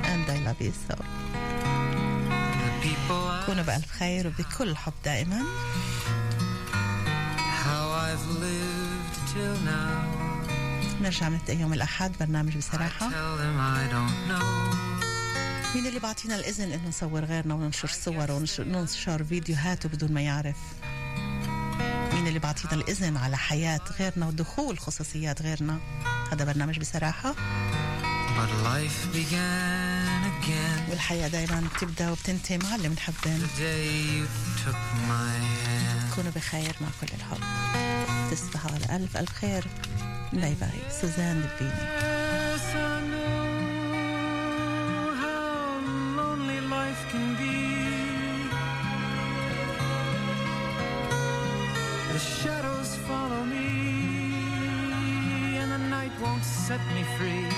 And 0.03 0.29
I 0.29 0.47
love 0.47 0.65
you 0.65 0.93
so. 0.93 1.03
كونوا 3.45 3.63
بألف 3.63 3.91
خير 3.91 4.27
وبكل 4.27 4.75
حب 4.75 4.93
دائما. 5.05 5.41
How 7.63 7.85
I've 8.05 8.27
lived 8.43 9.15
till 9.33 9.55
now. 9.65 10.23
نرجع 11.01 11.27
نبدأ 11.29 11.53
يوم 11.53 11.73
الأحد 11.73 12.11
برنامج 12.19 12.53
I 12.53 12.57
بصراحة 12.57 13.09
tell 13.09 13.37
them 13.39 13.57
I 13.59 13.93
don't 13.93 14.29
know. 14.31 15.12
مين 15.75 15.87
اللي 15.87 15.99
بعطينا 15.99 16.35
الإذن 16.35 16.71
إنه 16.71 16.87
نصور 16.87 17.25
غيرنا 17.25 17.53
وننشر 17.53 17.87
صور 17.87 18.31
وننشر 18.59 19.23
فيديوهات 19.23 19.87
بدون 19.87 20.11
ما 20.11 20.21
يعرف؟ 20.21 20.55
مين 22.13 22.27
اللي 22.27 22.39
بعطينا 22.39 22.73
الإذن 22.73 23.17
على 23.17 23.37
حياة 23.37 23.79
غيرنا 23.99 24.27
ودخول 24.27 24.79
خصوصيات 24.79 25.41
غيرنا؟ 25.41 25.79
هذا 26.31 26.45
برنامج 26.45 26.79
بصراحة. 26.79 27.33
But 28.33 28.49
life 28.65 29.15
began 29.15 30.21
again. 30.33 30.89
والحياة 30.89 31.27
دايما 31.27 31.69
بتبدأ 31.75 32.11
وبتنتهي 32.11 32.57
مع 32.57 32.93
المحبين. 32.93 33.39
The 33.39 33.59
day 33.59 33.87
you 34.17 34.25
took 34.65 34.81
my 35.09 35.35
hand. 35.65 36.15
كونوا 36.15 36.31
بخير 36.31 36.75
مع 36.81 36.87
كل 37.01 37.07
الحب. 37.13 37.43
تصبحوا 38.31 38.71
على 38.71 38.95
ألف 38.95 39.17
ألف 39.17 39.33
خير. 39.33 39.67
bye 40.33 40.53
bye 40.53 40.91
سوزان 41.01 41.41
دبيني. 41.41 42.22
Shadows 52.23 52.95
follow 53.07 53.43
me, 53.43 53.57
and 55.57 55.71
the 55.71 55.77
night 55.77 56.11
won't 56.21 56.43
set 56.43 56.79
me 56.95 57.03
free. 57.17 57.53